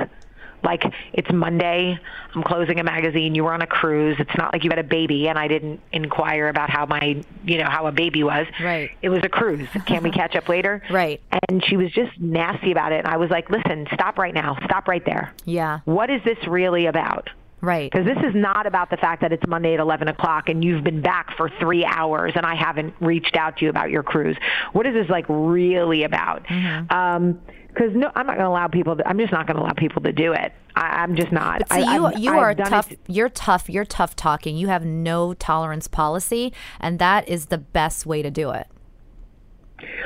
Like 0.64 0.84
it's 1.14 1.32
Monday, 1.32 2.00
I'm 2.36 2.44
closing 2.44 2.80
a 2.80 2.84
magazine, 2.84 3.36
you 3.36 3.44
were 3.44 3.54
on 3.54 3.62
a 3.62 3.68
cruise. 3.68 4.18
It's 4.20 4.36
not 4.38 4.54
like 4.54 4.64
you 4.64 4.70
had 4.70 4.80
a 4.80 4.84
baby 4.84 5.28
and 5.28 5.38
I 5.38 5.48
didn't 5.48 5.80
inquire 5.92 6.48
about 6.48 6.70
how 6.70 6.86
my, 6.86 7.24
you 7.44 7.58
know, 7.58 7.70
how 7.70 7.88
a 7.88 7.92
baby 7.92 8.24
was. 8.24 8.48
Right. 8.62 8.92
It 9.02 9.10
was 9.10 9.22
a 9.24 9.30
cruise. 9.30 9.68
Can 9.86 10.04
we 10.04 10.12
catch 10.12 10.36
up 10.36 10.50
later? 10.50 10.84
Right. 11.00 11.22
And 11.48 11.64
she 11.64 11.78
was 11.78 11.92
just 11.92 12.20
nasty 12.20 12.72
about 12.72 12.92
it. 12.92 13.00
And 13.00 13.08
I 13.08 13.16
was 13.18 13.30
like, 13.30 13.50
listen, 13.50 13.88
stop 13.94 14.18
right 14.18 14.34
now. 14.34 14.58
Stop 14.66 14.88
right 14.88 15.04
there. 15.06 15.34
Yeah. 15.46 15.80
What 15.86 16.10
is 16.10 16.22
this 16.26 16.38
really 16.48 16.88
about? 16.88 17.30
Right. 17.62 17.92
Because 17.92 18.06
this 18.06 18.18
is 18.24 18.36
not 18.36 18.66
about 18.66 18.90
the 18.90 18.98
fact 18.98 19.22
that 19.22 19.34
it's 19.34 19.46
Monday 19.48 19.74
at 19.74 19.80
11 19.80 20.08
o'clock 20.08 20.50
and 20.50 20.64
you've 20.64 20.84
been 20.84 21.02
back 21.02 21.36
for 21.36 21.50
three 21.60 21.84
hours 21.86 22.34
and 22.36 22.46
I 22.46 22.56
haven't 22.56 22.94
reached 23.00 23.36
out 23.36 23.58
to 23.58 23.66
you 23.66 23.70
about 23.70 23.90
your 23.90 24.04
cruise. 24.04 24.38
What 24.74 24.88
is 24.88 24.94
this 24.94 25.10
like 25.10 25.26
really 25.28 26.04
about? 26.04 26.46
Mm-hmm. 26.46 26.94
Um, 26.96 27.40
because 27.68 27.96
no, 27.96 28.12
I'm 28.16 28.26
not 28.26 28.36
going 28.36 28.46
to 28.46 28.50
allow 28.50 28.68
people. 28.68 28.96
To, 28.96 29.08
I'm 29.08 29.20
just 29.20 29.32
not 29.32 29.46
going 29.46 29.56
to 29.56 29.62
allow 29.62 29.74
people 29.74 30.02
to 30.02 30.12
do 30.12 30.34
it. 30.34 30.52
I, 30.76 31.04
am 31.04 31.16
just 31.16 31.32
not. 31.32 31.60
But 31.60 31.74
see, 31.74 31.84
I, 31.84 31.96
you 31.96 32.06
I've, 32.06 32.20
you 32.20 32.32
I've 32.32 32.38
are 32.40 32.56
tough. 32.56 32.92
It. 32.92 33.00
You're 33.08 33.30
tough. 33.30 33.70
You're 33.70 33.86
tough 33.86 34.16
talking. 34.16 34.58
You 34.58 34.68
have 34.68 34.84
no 34.84 35.36
tolerance 35.36 35.88
policy, 35.88 36.52
and 36.80 36.98
that 37.00 37.30
is 37.30 37.46
the 37.46 37.60
best 37.60 38.08
way 38.08 38.22
to 38.24 38.32
do 38.32 38.50
it. 38.52 38.68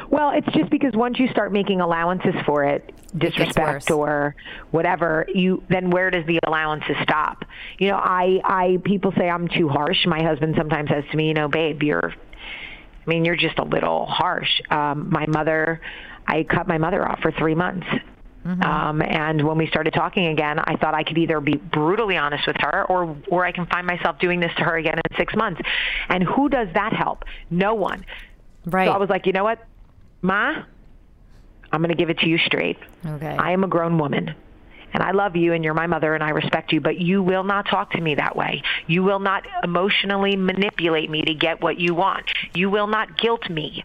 Well, 0.10 0.32
it's 0.32 0.48
just 0.54 0.70
because 0.70 0.94
once 0.94 1.20
you 1.20 1.28
start 1.30 1.52
making 1.52 1.82
allowances 1.82 2.36
for 2.46 2.64
it, 2.64 2.94
disrespect 3.18 3.90
it 3.90 3.94
or 3.94 4.36
whatever, 4.72 5.26
you 5.34 5.64
then 5.70 5.90
where 5.90 6.10
does 6.10 6.26
the 6.26 6.40
allowances 6.46 6.96
stop? 7.04 7.46
You 7.80 7.90
know, 7.90 7.98
I 7.98 8.42
I 8.44 8.78
people 8.84 9.14
say 9.18 9.30
I'm 9.30 9.48
too 9.48 9.70
harsh. 9.70 10.06
My 10.06 10.24
husband 10.24 10.56
sometimes 10.58 10.90
says 10.90 11.04
to 11.12 11.18
me, 11.18 11.28
you 11.28 11.34
know, 11.34 11.48
babe, 11.48 11.84
you're 11.84 12.14
I 13.06 13.10
mean, 13.10 13.26
you're 13.26 13.36
just 13.36 13.60
a 13.60 13.64
little 13.64 14.06
harsh. 14.06 14.62
Um, 14.70 15.10
my 15.10 15.26
mother, 15.28 15.82
I 16.26 16.44
cut 16.44 16.68
my 16.68 16.78
mother 16.78 17.08
off 17.08 17.20
for 17.20 17.32
three 17.32 17.56
months. 17.56 17.88
Mm-hmm. 18.46 18.62
Um, 18.62 19.02
and 19.02 19.46
when 19.46 19.58
we 19.58 19.68
started 19.68 19.94
talking 19.94 20.28
again, 20.28 20.60
I 20.60 20.76
thought 20.76 20.94
I 20.94 21.04
could 21.04 21.18
either 21.18 21.40
be 21.40 21.56
brutally 21.56 22.18
honest 22.18 22.46
with 22.46 22.58
her 22.60 22.86
or, 22.86 23.16
or 23.30 23.46
I 23.46 23.52
can 23.52 23.66
find 23.68 23.88
myself 23.88 24.20
doing 24.20 24.40
this 24.40 24.52
to 24.58 24.64
her 24.64 24.78
again 24.78 24.96
in 24.96 25.18
six 25.18 25.34
months. 25.36 25.62
And 26.10 26.24
who 26.24 26.50
does 26.50 26.68
that 26.74 26.94
help? 26.94 27.24
No 27.50 27.74
one. 27.74 28.06
Right. 28.66 28.88
So 28.88 28.92
I 28.92 28.98
was 28.98 29.10
like, 29.10 29.26
you 29.26 29.34
know 29.34 29.44
what, 29.44 29.60
Ma, 30.22 30.64
I'm 31.72 31.82
going 31.82 31.90
to 31.90 31.96
give 31.96 32.10
it 32.10 32.20
to 32.20 32.28
you 32.28 32.38
straight. 32.38 32.78
Okay. 33.06 33.36
I 33.38 33.52
am 33.52 33.64
a 33.64 33.68
grown 33.68 33.98
woman 33.98 34.36
and 34.94 35.02
I 35.02 35.12
love 35.12 35.36
you 35.36 35.54
and 35.54 35.64
you're 35.64 35.74
my 35.74 35.88
mother 35.88 36.14
and 36.14 36.24
I 36.24 36.30
respect 36.30 36.72
you, 36.72 36.80
but 36.80 37.00
you 37.00 37.24
will 37.24 37.44
not 37.44 37.68
talk 37.68 37.92
to 37.94 38.02
me 38.02 38.16
that 38.16 38.36
way. 38.36 38.62
You 38.88 39.04
will 39.04 39.20
not 39.20 39.46
emotionally 39.64 40.36
manipulate 40.36 41.10
me 41.10 41.24
to 41.24 41.34
get 41.34 41.62
what 41.62 41.80
you 41.80 41.96
want. 41.96 42.32
You 42.54 42.70
will 42.70 42.88
not 42.88 43.18
guilt 43.18 43.50
me 43.50 43.84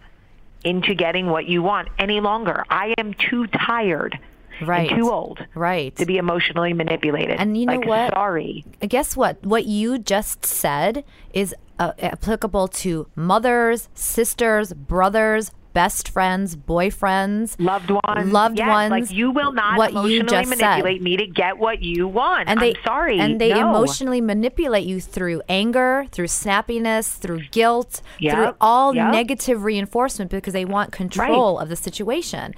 into 0.65 0.95
getting 0.95 1.29
what 1.29 1.47
you 1.47 1.63
want 1.63 1.89
any 1.99 2.21
longer. 2.21 2.65
I 2.69 2.95
am 2.99 3.15
too 3.15 3.47
tired. 3.47 4.19
Right. 4.61 4.91
too 4.91 5.09
old. 5.09 5.39
Right. 5.55 5.95
To 5.97 6.05
be 6.05 6.17
emotionally 6.17 6.73
manipulated. 6.73 7.39
And 7.39 7.57
you 7.57 7.65
know 7.67 7.77
like, 7.77 7.87
what? 7.87 8.11
Sorry. 8.13 8.65
Guess 8.81 9.17
what? 9.17 9.41
What 9.47 9.67
you 9.67 10.01
just 10.01 10.45
said 10.45 11.05
is 11.33 11.55
uh, 11.79 11.93
applicable 11.99 12.69
to 12.69 13.09
mothers, 13.15 13.89
sisters, 13.95 14.73
brothers, 14.73 15.53
best 15.79 16.09
friends, 16.09 16.57
boyfriends, 16.57 17.55
loved 17.61 17.91
ones, 17.91 18.33
loved 18.33 18.59
yes, 18.59 18.69
ones. 18.69 18.91
Like 18.91 19.11
you 19.13 19.31
will 19.31 19.53
not 19.53 19.79
what 19.79 19.91
emotionally 19.91 20.15
you 20.15 20.23
just 20.25 20.51
manipulate 20.51 20.99
said. 20.99 21.03
me 21.03 21.17
to 21.17 21.27
get 21.27 21.59
what 21.59 21.83
you 21.83 22.09
want. 22.09 22.49
And 22.49 22.61
they, 22.61 22.75
I'm 22.75 22.83
sorry, 22.85 23.21
and 23.21 23.41
they 23.41 23.51
no. 23.51 23.69
emotionally 23.69 24.21
manipulate 24.21 24.87
you 24.87 25.01
through 25.01 25.43
anger, 25.49 26.07
through 26.11 26.27
snappiness, 26.27 27.17
through 27.17 27.43
guilt, 27.51 28.03
yep. 28.19 28.35
through 28.35 28.57
all 28.61 28.95
yep. 28.95 29.13
negative 29.13 29.63
reinforcement 29.63 30.33
because 30.33 30.53
they 30.53 30.65
want 30.65 30.91
control 30.91 31.57
right. 31.57 31.63
of 31.63 31.69
the 31.69 31.77
situation. 31.77 32.55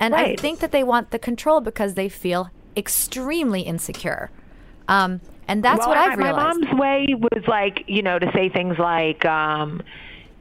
And 0.00 0.12
right. 0.14 0.36
I 0.38 0.42
think 0.42 0.58
that 0.60 0.72
they 0.72 0.82
want 0.82 1.12
the 1.12 1.18
control 1.18 1.60
because 1.60 1.94
they 1.94 2.08
feel 2.08 2.50
extremely 2.76 3.60
insecure. 3.60 4.30
Um, 4.88 5.20
and 5.48 5.62
that's 5.62 5.80
well, 5.80 5.88
what 5.88 5.98
I've 5.98 6.18
my, 6.18 6.26
realized. 6.26 6.58
My 6.60 6.66
mom's 6.66 6.80
way 6.80 7.14
was 7.14 7.44
like, 7.46 7.84
you 7.86 8.02
know, 8.02 8.18
to 8.18 8.30
say 8.32 8.48
things 8.48 8.78
like, 8.78 9.24
um, 9.24 9.82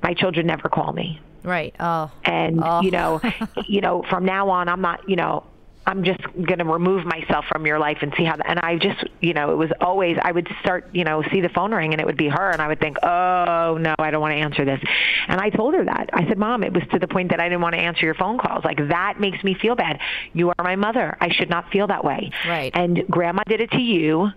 "My 0.02 0.13
children 0.13 0.48
never 0.48 0.70
call 0.70 0.94
me." 0.94 1.20
Right. 1.44 1.76
Oh. 1.80 2.12
And 2.24 2.62
oh. 2.63 2.82
you 2.82 2.92
know, 2.92 3.22
you 3.68 3.82
know, 3.82 4.04
from 4.10 4.26
now 4.26 4.50
on, 4.50 4.70
I'm 4.70 4.82
not, 4.82 5.08
you 5.10 5.16
know, 5.16 5.44
I'm 5.86 6.04
just 6.04 6.22
going 6.22 6.60
to 6.60 6.66
remove 6.66 7.06
myself 7.06 7.46
from 7.50 7.66
your 7.66 7.78
life 7.78 7.98
and 8.02 8.13
see 8.16 8.24
how. 8.24 8.38
That 8.38 8.50
and 8.50 8.60
I 8.60 8.78
just, 8.78 9.04
you 9.20 9.34
know, 9.34 9.52
it 9.52 9.56
was 9.56 9.70
always 9.82 10.18
I 10.22 10.32
would 10.32 10.48
start, 10.62 10.89
you 10.94 11.04
know, 11.04 11.24
see 11.32 11.42
the 11.42 11.50
phone 11.50 11.74
ring 11.74 11.92
and 11.94 12.00
it 12.00 12.06
would 12.06 12.18
be 12.18 12.30
her, 12.30 12.52
and 12.52 12.62
I 12.62 12.68
would 12.68 12.80
think, 12.80 12.98
oh 13.04 13.78
no, 13.80 13.94
I 14.00 14.12
don't 14.12 14.22
want 14.22 14.32
to 14.32 14.38
answer 14.38 14.63
this. 14.63 14.80
And 15.28 15.42
I 15.42 15.50
told 15.50 15.74
her 15.74 15.84
that. 15.84 16.10
I 16.13 16.26
said, 16.28 16.38
Mom, 16.38 16.63
it 16.63 16.74
was 16.74 16.84
to 16.92 17.00
the 17.00 17.08
point 17.08 17.32
that 17.32 17.39
I 17.39 17.50
didn't 17.50 17.62
want 17.62 17.76
to 17.76 17.82
answer 17.82 18.06
your 18.06 18.16
phone 18.16 18.38
calls. 18.38 18.63
Like 18.63 18.78
that 18.89 19.20
makes 19.20 19.44
me 19.44 19.56
feel 19.56 19.76
bad. 19.76 20.00
You 20.34 20.50
are 20.50 20.63
my 20.63 20.76
mother. 20.76 21.18
I 21.20 21.30
should 21.30 21.50
not 21.50 21.70
feel 21.72 21.88
that 21.88 22.06
way. 22.06 22.32
Right. 22.48 22.72
And 22.74 23.06
Grandma 23.10 23.44
did 23.46 23.60
it 23.60 23.72
to 23.72 23.82
you, 23.82 24.32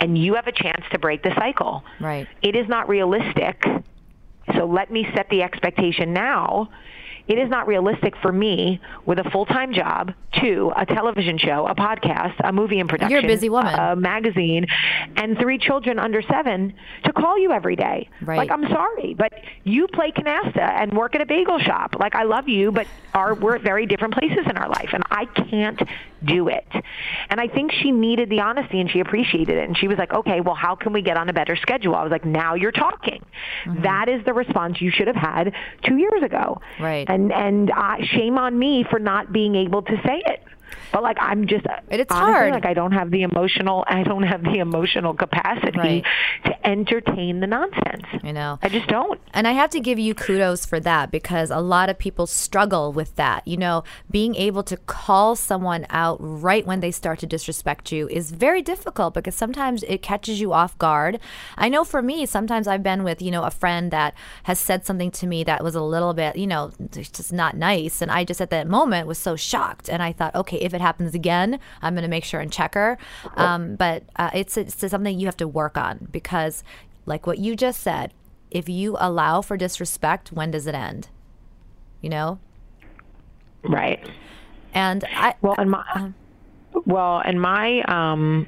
and 0.00 0.18
you 0.18 0.34
have 0.34 0.46
a 0.46 0.52
chance 0.52 0.84
to 0.92 0.98
break 0.98 1.22
the 1.22 1.34
cycle. 1.38 1.84
Right. 2.00 2.26
It 2.42 2.56
is 2.56 2.68
not 2.68 2.88
realistic 2.88 3.64
so 4.52 4.66
let 4.66 4.90
me 4.90 5.06
set 5.14 5.28
the 5.30 5.42
expectation 5.42 6.12
now. 6.12 6.68
It 7.26 7.38
is 7.38 7.48
not 7.48 7.66
realistic 7.66 8.14
for 8.20 8.30
me 8.30 8.80
with 9.06 9.18
a 9.18 9.24
full-time 9.30 9.72
job, 9.72 10.12
to 10.40 10.72
a 10.76 10.84
television 10.84 11.38
show, 11.38 11.66
a 11.66 11.74
podcast, 11.74 12.34
a 12.42 12.52
movie 12.52 12.80
in 12.80 12.88
production, 12.88 13.10
You're 13.10 13.24
a 13.24 13.26
busy 13.26 13.48
woman, 13.48 13.74
a 13.74 13.96
magazine, 13.96 14.66
and 15.16 15.38
three 15.38 15.58
children 15.58 15.98
under 15.98 16.22
seven 16.22 16.74
to 17.04 17.12
call 17.12 17.38
you 17.38 17.52
every 17.52 17.76
day. 17.76 18.08
Right. 18.20 18.36
Like 18.36 18.50
I'm 18.50 18.68
sorry, 18.68 19.14
but 19.14 19.32
you 19.62 19.86
play 19.88 20.10
canasta 20.10 20.58
and 20.58 20.92
work 20.92 21.14
at 21.14 21.20
a 21.20 21.26
bagel 21.26 21.58
shop. 21.58 21.96
Like 21.98 22.14
I 22.14 22.24
love 22.24 22.48
you, 22.48 22.72
but 22.72 22.86
our, 23.14 23.34
we're 23.34 23.56
at 23.56 23.62
very 23.62 23.86
different 23.86 24.14
places 24.14 24.44
in 24.48 24.56
our 24.56 24.68
life, 24.68 24.90
and 24.92 25.02
I 25.10 25.26
can't 25.26 25.80
do 26.24 26.48
it. 26.48 26.66
And 27.30 27.40
I 27.40 27.48
think 27.48 27.72
she 27.72 27.90
needed 27.90 28.30
the 28.30 28.40
honesty 28.40 28.80
and 28.80 28.90
she 28.90 29.00
appreciated 29.00 29.56
it. 29.56 29.64
And 29.66 29.76
she 29.76 29.88
was 29.88 29.98
like, 29.98 30.12
okay, 30.12 30.40
well, 30.40 30.54
how 30.54 30.74
can 30.74 30.92
we 30.92 31.02
get 31.02 31.16
on 31.16 31.28
a 31.28 31.32
better 31.32 31.56
schedule? 31.56 31.94
I 31.94 32.02
was 32.02 32.10
like, 32.10 32.24
now 32.24 32.54
you're 32.54 32.72
talking. 32.72 33.24
Mm-hmm. 33.64 33.82
That 33.82 34.08
is 34.08 34.24
the 34.24 34.32
response 34.32 34.80
you 34.80 34.90
should 34.90 35.06
have 35.06 35.16
had 35.16 35.54
two 35.84 35.96
years 35.96 36.22
ago. 36.22 36.60
Right. 36.80 37.08
And 37.08 37.32
and 37.32 37.70
uh, 37.70 37.96
shame 38.02 38.38
on 38.38 38.58
me 38.58 38.84
for 38.88 38.98
not 38.98 39.32
being 39.32 39.54
able 39.54 39.82
to 39.82 39.96
say 40.04 40.22
it. 40.26 40.42
But 40.92 41.02
like 41.02 41.16
I'm 41.20 41.46
just 41.46 41.64
it's 41.90 42.12
honestly, 42.12 42.32
hard. 42.32 42.52
Like 42.52 42.66
I 42.66 42.74
don't 42.74 42.92
have 42.92 43.10
the 43.10 43.22
emotional 43.22 43.84
I 43.88 44.02
don't 44.02 44.22
have 44.22 44.42
the 44.42 44.58
emotional 44.58 45.14
capacity 45.14 45.78
Right. 45.78 46.04
to 46.46 46.66
entertain 46.66 47.40
the 47.40 47.46
nonsense. 47.46 48.04
I 48.22 48.30
know. 48.32 48.58
I 48.62 48.68
just 48.68 48.86
don't. 48.88 49.20
And 49.32 49.46
I 49.48 49.52
have 49.52 49.70
to 49.70 49.80
give 49.80 49.98
you 49.98 50.14
kudos 50.14 50.64
for 50.64 50.78
that 50.80 51.10
because 51.10 51.50
a 51.50 51.60
lot 51.60 51.88
of 51.88 51.98
people 51.98 52.26
struggle 52.26 52.92
with 52.92 53.14
that. 53.16 53.46
You 53.46 53.56
know, 53.56 53.84
being 54.10 54.34
able 54.36 54.62
to 54.64 54.76
call 54.76 55.36
someone 55.36 55.86
out 55.90 56.18
right 56.20 56.64
when 56.66 56.80
they 56.80 56.90
start 56.90 57.18
to 57.20 57.26
disrespect 57.26 57.92
you 57.92 58.08
is 58.08 58.30
very 58.30 58.62
difficult 58.62 59.14
because 59.14 59.34
sometimes 59.34 59.82
it 59.84 60.02
catches 60.02 60.40
you 60.40 60.52
off 60.52 60.76
guard. 60.78 61.18
I 61.56 61.68
know 61.68 61.84
for 61.84 62.02
me, 62.02 62.26
sometimes 62.26 62.66
I've 62.68 62.82
been 62.82 63.04
with, 63.04 63.20
you 63.20 63.30
know, 63.30 63.42
a 63.42 63.50
friend 63.50 63.90
that 63.90 64.14
has 64.44 64.58
said 64.58 64.86
something 64.86 65.10
to 65.12 65.26
me 65.26 65.44
that 65.44 65.62
was 65.64 65.74
a 65.74 65.82
little 65.82 66.14
bit, 66.14 66.36
you 66.36 66.46
know, 66.46 66.72
just 66.90 67.32
not 67.32 67.56
nice. 67.56 68.00
And 68.00 68.10
I 68.10 68.24
just 68.24 68.40
at 68.40 68.50
that 68.50 68.68
moment 68.68 69.06
was 69.06 69.18
so 69.18 69.36
shocked. 69.36 69.88
And 69.88 70.02
I 70.02 70.12
thought, 70.12 70.34
okay, 70.34 70.56
if 70.64 70.74
it 70.74 70.80
happens 70.80 71.14
again, 71.14 71.60
I'm 71.82 71.94
going 71.94 72.02
to 72.02 72.08
make 72.08 72.24
sure 72.24 72.40
and 72.40 72.52
check 72.52 72.74
her. 72.74 72.98
Um, 73.36 73.76
but 73.76 74.04
uh, 74.16 74.30
it's, 74.34 74.56
it's 74.56 74.76
something 74.90 75.18
you 75.18 75.26
have 75.26 75.36
to 75.38 75.48
work 75.48 75.78
on 75.78 76.08
because, 76.10 76.64
like 77.06 77.26
what 77.26 77.38
you 77.38 77.54
just 77.54 77.80
said, 77.80 78.12
if 78.50 78.68
you 78.68 78.96
allow 78.98 79.42
for 79.42 79.56
disrespect, 79.56 80.32
when 80.32 80.50
does 80.50 80.66
it 80.66 80.74
end? 80.74 81.08
You 82.00 82.10
know? 82.10 82.38
Right. 83.64 84.00
And 84.72 85.04
I 85.14 85.34
Well, 85.40 85.54
and 85.58 85.70
my 85.70 86.12
well, 86.84 87.22
and 87.24 87.40
my 87.40 87.82
um 87.82 88.46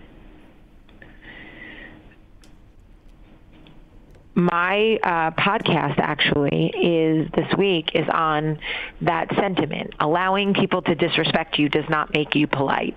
my 4.37 4.99
uh, 5.03 5.31
podcast 5.31 5.99
actually 5.99 6.67
is 6.67 7.29
this 7.35 7.57
week 7.57 7.93
is 7.95 8.07
on 8.13 8.59
that 9.01 9.35
sentiment. 9.35 9.95
Allowing 9.99 10.53
people 10.53 10.83
to 10.83 10.95
disrespect 10.95 11.59
you 11.59 11.71
does 11.71 11.89
not 11.89 12.13
make 12.13 12.35
you 12.35 12.47
polite. 12.47 12.95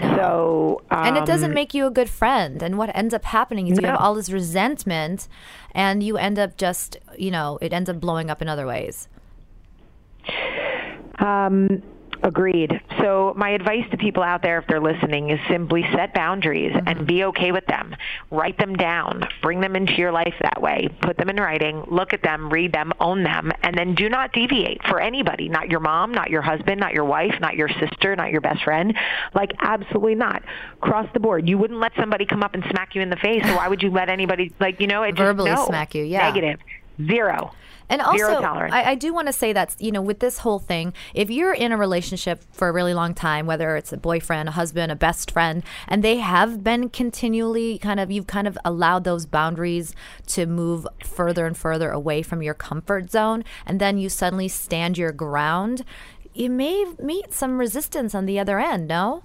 So 0.00 0.82
um, 0.90 1.06
and 1.06 1.16
it 1.16 1.24
doesn't 1.24 1.54
make 1.54 1.72
you 1.72 1.86
a 1.86 1.90
good 1.90 2.10
friend. 2.10 2.62
And 2.62 2.76
what 2.76 2.94
ends 2.94 3.14
up 3.14 3.24
happening 3.24 3.68
is 3.68 3.78
you 3.80 3.86
have 3.86 4.00
all 4.00 4.14
this 4.14 4.28
resentment 4.28 5.28
and 5.70 6.02
you 6.02 6.18
end 6.18 6.38
up 6.38 6.56
just, 6.56 6.96
you 7.16 7.30
know, 7.30 7.58
it 7.62 7.72
ends 7.72 7.88
up 7.88 8.00
blowing 8.00 8.28
up 8.28 8.42
in 8.42 8.48
other 8.48 8.66
ways. 8.66 9.08
Um, 11.20 11.82
agreed. 12.22 12.80
So 13.00 13.34
my 13.36 13.50
advice 13.50 13.84
to 13.90 13.96
people 13.96 14.22
out 14.22 14.42
there, 14.42 14.58
if 14.58 14.66
they're 14.66 14.80
listening, 14.80 15.30
is 15.30 15.40
simply 15.48 15.84
set 15.94 16.14
boundaries 16.14 16.72
mm-hmm. 16.72 16.88
and 16.88 17.06
be 17.06 17.24
okay 17.24 17.52
with 17.52 17.66
them. 17.66 17.94
Write 18.30 18.58
them 18.58 18.74
down. 18.74 19.28
Bring 19.42 19.60
them 19.60 19.76
into 19.76 19.94
your 19.94 20.12
life 20.12 20.34
that 20.42 20.60
way. 20.60 20.88
Put 21.02 21.16
them 21.16 21.28
in 21.28 21.36
writing. 21.36 21.84
Look 21.88 22.12
at 22.12 22.22
them. 22.22 22.50
Read 22.50 22.72
them. 22.72 22.92
Own 23.00 23.22
them. 23.22 23.52
And 23.62 23.76
then 23.76 23.94
do 23.94 24.08
not 24.08 24.32
deviate 24.32 24.82
for 24.84 25.00
anybody. 25.00 25.48
Not 25.48 25.70
your 25.70 25.80
mom. 25.80 26.12
Not 26.12 26.30
your 26.30 26.42
husband. 26.42 26.80
Not 26.80 26.94
your 26.94 27.04
wife. 27.04 27.34
Not 27.40 27.56
your 27.56 27.68
sister. 27.68 28.16
Not 28.16 28.30
your 28.32 28.40
best 28.40 28.64
friend. 28.64 28.96
Like 29.34 29.52
absolutely 29.60 30.14
not. 30.14 30.42
Cross 30.80 31.08
the 31.12 31.20
board. 31.20 31.48
You 31.48 31.58
wouldn't 31.58 31.80
let 31.80 31.92
somebody 31.98 32.26
come 32.26 32.42
up 32.42 32.54
and 32.54 32.64
smack 32.70 32.94
you 32.94 33.02
in 33.02 33.10
the 33.10 33.16
face. 33.16 33.44
So 33.46 33.56
why 33.56 33.68
would 33.68 33.82
you 33.82 33.90
let 33.90 34.08
anybody 34.08 34.52
like 34.60 34.80
you 34.80 34.86
know 34.86 35.02
it 35.02 35.12
just- 35.12 35.20
Verbally 35.20 35.50
no. 35.50 35.66
smack 35.66 35.94
you, 35.94 36.04
yeah. 36.04 36.30
Negative. 36.30 36.60
Zero. 37.04 37.52
And 37.88 38.02
also, 38.02 38.40
tolerance. 38.40 38.74
I, 38.74 38.82
I 38.82 38.94
do 38.96 39.14
want 39.14 39.28
to 39.28 39.32
say 39.32 39.52
that, 39.52 39.76
you 39.78 39.92
know, 39.92 40.02
with 40.02 40.18
this 40.18 40.38
whole 40.38 40.58
thing, 40.58 40.92
if 41.14 41.30
you're 41.30 41.54
in 41.54 41.70
a 41.70 41.76
relationship 41.76 42.42
for 42.50 42.68
a 42.68 42.72
really 42.72 42.94
long 42.94 43.14
time, 43.14 43.46
whether 43.46 43.76
it's 43.76 43.92
a 43.92 43.96
boyfriend, 43.96 44.48
a 44.48 44.52
husband, 44.52 44.90
a 44.90 44.96
best 44.96 45.30
friend, 45.30 45.62
and 45.86 46.02
they 46.02 46.16
have 46.16 46.64
been 46.64 46.88
continually 46.88 47.78
kind 47.78 48.00
of, 48.00 48.10
you've 48.10 48.26
kind 48.26 48.48
of 48.48 48.58
allowed 48.64 49.04
those 49.04 49.24
boundaries 49.24 49.94
to 50.26 50.46
move 50.46 50.84
further 51.04 51.46
and 51.46 51.56
further 51.56 51.90
away 51.90 52.22
from 52.22 52.42
your 52.42 52.54
comfort 52.54 53.12
zone, 53.12 53.44
and 53.64 53.78
then 53.78 53.98
you 53.98 54.08
suddenly 54.08 54.48
stand 54.48 54.98
your 54.98 55.12
ground, 55.12 55.84
you 56.34 56.50
may 56.50 56.86
meet 57.00 57.32
some 57.32 57.56
resistance 57.56 58.16
on 58.16 58.26
the 58.26 58.38
other 58.38 58.58
end, 58.58 58.88
no? 58.88 59.22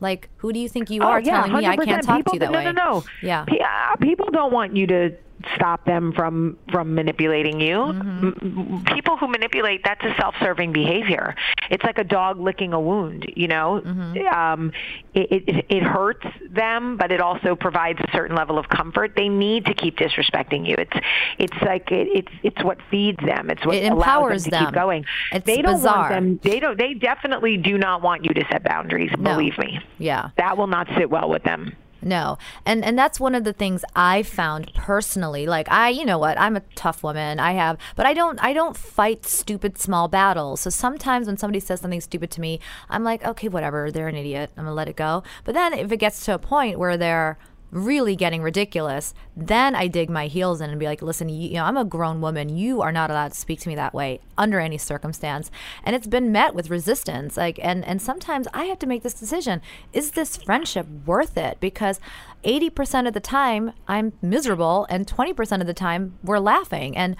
Like, 0.00 0.28
who 0.36 0.52
do 0.52 0.60
you 0.60 0.68
think 0.68 0.90
you 0.90 1.02
Oh, 1.02 1.06
are 1.06 1.20
yeah, 1.20 1.44
telling 1.44 1.56
me 1.56 1.66
I 1.66 1.76
can't 1.76 2.04
talk 2.04 2.18
people, 2.18 2.30
to 2.30 2.36
you 2.36 2.40
that 2.40 2.52
no, 2.52 2.58
way? 2.58 2.64
No, 2.66 2.70
no, 2.70 2.90
no. 2.92 3.04
Yeah. 3.20 3.44
Pe- 3.46 3.58
uh, 3.58 3.96
people 3.96 4.30
don't 4.30 4.52
want 4.52 4.76
you 4.76 4.86
to 4.86 5.10
stop 5.54 5.84
them 5.84 6.12
from 6.12 6.58
from 6.70 6.94
manipulating 6.94 7.60
you. 7.60 7.76
Mm-hmm. 7.76 8.84
People 8.94 9.16
who 9.16 9.28
manipulate 9.28 9.82
that's 9.84 10.04
a 10.04 10.14
self-serving 10.18 10.72
behavior. 10.72 11.34
It's 11.70 11.84
like 11.84 11.98
a 11.98 12.04
dog 12.04 12.38
licking 12.40 12.72
a 12.72 12.80
wound. 12.80 13.24
You 13.36 13.48
know, 13.48 13.80
Mm-hmm. 13.84 14.26
um, 14.34 14.72
it, 15.14 15.44
it 15.48 15.66
it 15.68 15.82
hurts 15.82 16.26
them, 16.50 16.96
but 16.96 17.12
it 17.12 17.20
also 17.20 17.54
provides 17.56 17.98
a 18.00 18.10
certain 18.12 18.36
level 18.36 18.58
of 18.58 18.68
comfort. 18.68 19.12
They 19.16 19.28
need 19.28 19.64
to 19.66 19.74
keep 19.74 19.96
disrespecting 19.96 20.66
you. 20.66 20.74
It's 20.78 21.06
it's 21.38 21.62
like 21.62 21.90
it, 21.92 22.08
it's 22.12 22.32
it's 22.42 22.64
what 22.64 22.78
feeds 22.90 23.18
them. 23.24 23.50
It's 23.50 23.64
what 23.64 23.76
It 23.76 23.90
allows 23.92 23.98
empowers 24.02 24.44
them 24.44 24.50
to 24.50 24.56
them. 24.58 24.64
keep 24.66 24.74
going. 24.74 25.04
It's 25.32 25.46
they 25.46 25.62
don't 25.62 25.74
bizarre. 25.76 26.10
want 26.10 26.10
them. 26.10 26.40
They 26.42 26.60
don't. 26.60 26.76
They 26.78 26.94
definitely 26.94 27.56
do 27.56 27.78
not 27.78 28.02
want 28.02 28.24
you 28.24 28.34
to 28.34 28.44
set 28.50 28.64
boundaries. 28.64 29.10
No. 29.18 29.34
Believe 29.34 29.56
me 29.58 29.78
Yeah. 29.98 30.30
that 30.36 30.56
will 30.56 30.66
not 30.66 30.88
sit 30.96 31.10
well 31.10 31.28
with 31.28 31.42
them. 31.44 31.74
No. 32.08 32.38
And 32.64 32.82
and 32.82 32.98
that's 32.98 33.20
one 33.20 33.34
of 33.34 33.44
the 33.44 33.52
things 33.52 33.84
I 33.94 34.22
found 34.22 34.72
personally. 34.74 35.46
Like 35.46 35.70
I, 35.70 35.90
you 35.90 36.06
know 36.06 36.18
what, 36.18 36.40
I'm 36.40 36.56
a 36.56 36.60
tough 36.74 37.02
woman. 37.02 37.38
I 37.38 37.52
have 37.52 37.76
but 37.96 38.06
I 38.06 38.14
don't 38.14 38.42
I 38.42 38.54
don't 38.54 38.76
fight 38.76 39.26
stupid 39.26 39.76
small 39.78 40.08
battles. 40.08 40.62
So 40.62 40.70
sometimes 40.70 41.26
when 41.26 41.36
somebody 41.36 41.60
says 41.60 41.82
something 41.82 42.00
stupid 42.00 42.30
to 42.32 42.40
me, 42.40 42.60
I'm 42.88 43.04
like, 43.04 43.24
okay, 43.26 43.48
whatever, 43.48 43.90
they're 43.90 44.08
an 44.08 44.16
idiot. 44.16 44.50
I'm 44.56 44.64
gonna 44.64 44.74
let 44.74 44.88
it 44.88 44.96
go. 44.96 45.22
But 45.44 45.54
then 45.54 45.74
if 45.74 45.92
it 45.92 45.98
gets 45.98 46.24
to 46.24 46.34
a 46.34 46.38
point 46.38 46.78
where 46.78 46.96
they're 46.96 47.36
really 47.70 48.16
getting 48.16 48.42
ridiculous, 48.42 49.14
then 49.36 49.74
I 49.74 49.86
dig 49.88 50.08
my 50.08 50.26
heels 50.26 50.60
in 50.60 50.70
and 50.70 50.78
be 50.78 50.86
like, 50.86 51.02
listen, 51.02 51.28
you, 51.28 51.48
you 51.48 51.54
know, 51.54 51.64
I'm 51.64 51.76
a 51.76 51.84
grown 51.84 52.20
woman. 52.20 52.56
You 52.56 52.80
are 52.80 52.92
not 52.92 53.10
allowed 53.10 53.32
to 53.32 53.38
speak 53.38 53.60
to 53.60 53.68
me 53.68 53.74
that 53.74 53.94
way 53.94 54.20
under 54.36 54.58
any 54.58 54.78
circumstance. 54.78 55.50
And 55.84 55.94
it's 55.94 56.06
been 56.06 56.32
met 56.32 56.54
with 56.54 56.70
resistance. 56.70 57.36
Like, 57.36 57.58
and 57.62 57.84
and 57.84 58.00
sometimes 58.00 58.48
I 58.54 58.64
have 58.64 58.78
to 58.80 58.86
make 58.86 59.02
this 59.02 59.14
decision: 59.14 59.60
is 59.92 60.12
this 60.12 60.36
friendship 60.36 60.86
worth 61.06 61.36
it? 61.36 61.58
Because 61.60 62.00
80% 62.44 63.08
of 63.08 63.14
the 63.14 63.20
time 63.20 63.72
I'm 63.86 64.12
miserable, 64.22 64.86
and 64.88 65.06
20% 65.06 65.60
of 65.60 65.66
the 65.66 65.74
time 65.74 66.18
we're 66.22 66.38
laughing. 66.38 66.96
And 66.96 67.16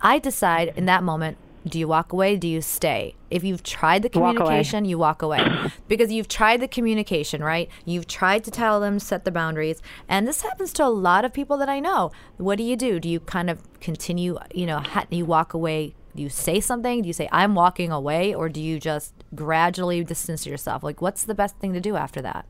I 0.00 0.18
decide 0.18 0.72
in 0.76 0.86
that 0.86 1.02
moment. 1.02 1.38
Do 1.66 1.78
you 1.78 1.88
walk 1.88 2.12
away? 2.12 2.36
Do 2.36 2.48
you 2.48 2.60
stay? 2.60 3.14
If 3.30 3.44
you've 3.44 3.62
tried 3.62 4.02
the 4.02 4.18
Walk 4.18 4.36
communication, 4.36 4.84
you 4.84 4.98
walk 4.98 5.22
away 5.22 5.46
because 5.88 6.12
you've 6.12 6.28
tried 6.28 6.60
the 6.60 6.68
communication, 6.68 7.42
right? 7.42 7.68
You've 7.84 8.06
tried 8.06 8.44
to 8.44 8.50
tell 8.50 8.80
them 8.80 8.98
set 8.98 9.24
the 9.24 9.30
boundaries, 9.30 9.82
and 10.08 10.26
this 10.26 10.42
happens 10.42 10.72
to 10.74 10.84
a 10.84 10.88
lot 10.88 11.24
of 11.24 11.32
people 11.32 11.56
that 11.58 11.68
I 11.68 11.80
know. 11.80 12.10
What 12.36 12.58
do 12.58 12.64
you 12.64 12.76
do? 12.76 13.00
Do 13.00 13.08
you 13.08 13.20
kind 13.20 13.50
of 13.50 13.62
continue? 13.80 14.38
You 14.54 14.66
know, 14.66 14.78
ha- 14.78 15.06
you 15.10 15.24
walk 15.24 15.52
away. 15.54 15.94
Do 16.14 16.22
you 16.22 16.30
say 16.30 16.60
something? 16.60 17.02
Do 17.02 17.06
you 17.06 17.12
say 17.12 17.28
I'm 17.32 17.54
walking 17.54 17.92
away, 17.92 18.34
or 18.34 18.48
do 18.48 18.60
you 18.60 18.80
just 18.80 19.12
gradually 19.34 20.02
distance 20.04 20.46
yourself? 20.46 20.82
Like, 20.82 21.02
what's 21.02 21.24
the 21.24 21.34
best 21.34 21.56
thing 21.58 21.74
to 21.74 21.80
do 21.80 21.96
after 21.96 22.22
that? 22.22 22.46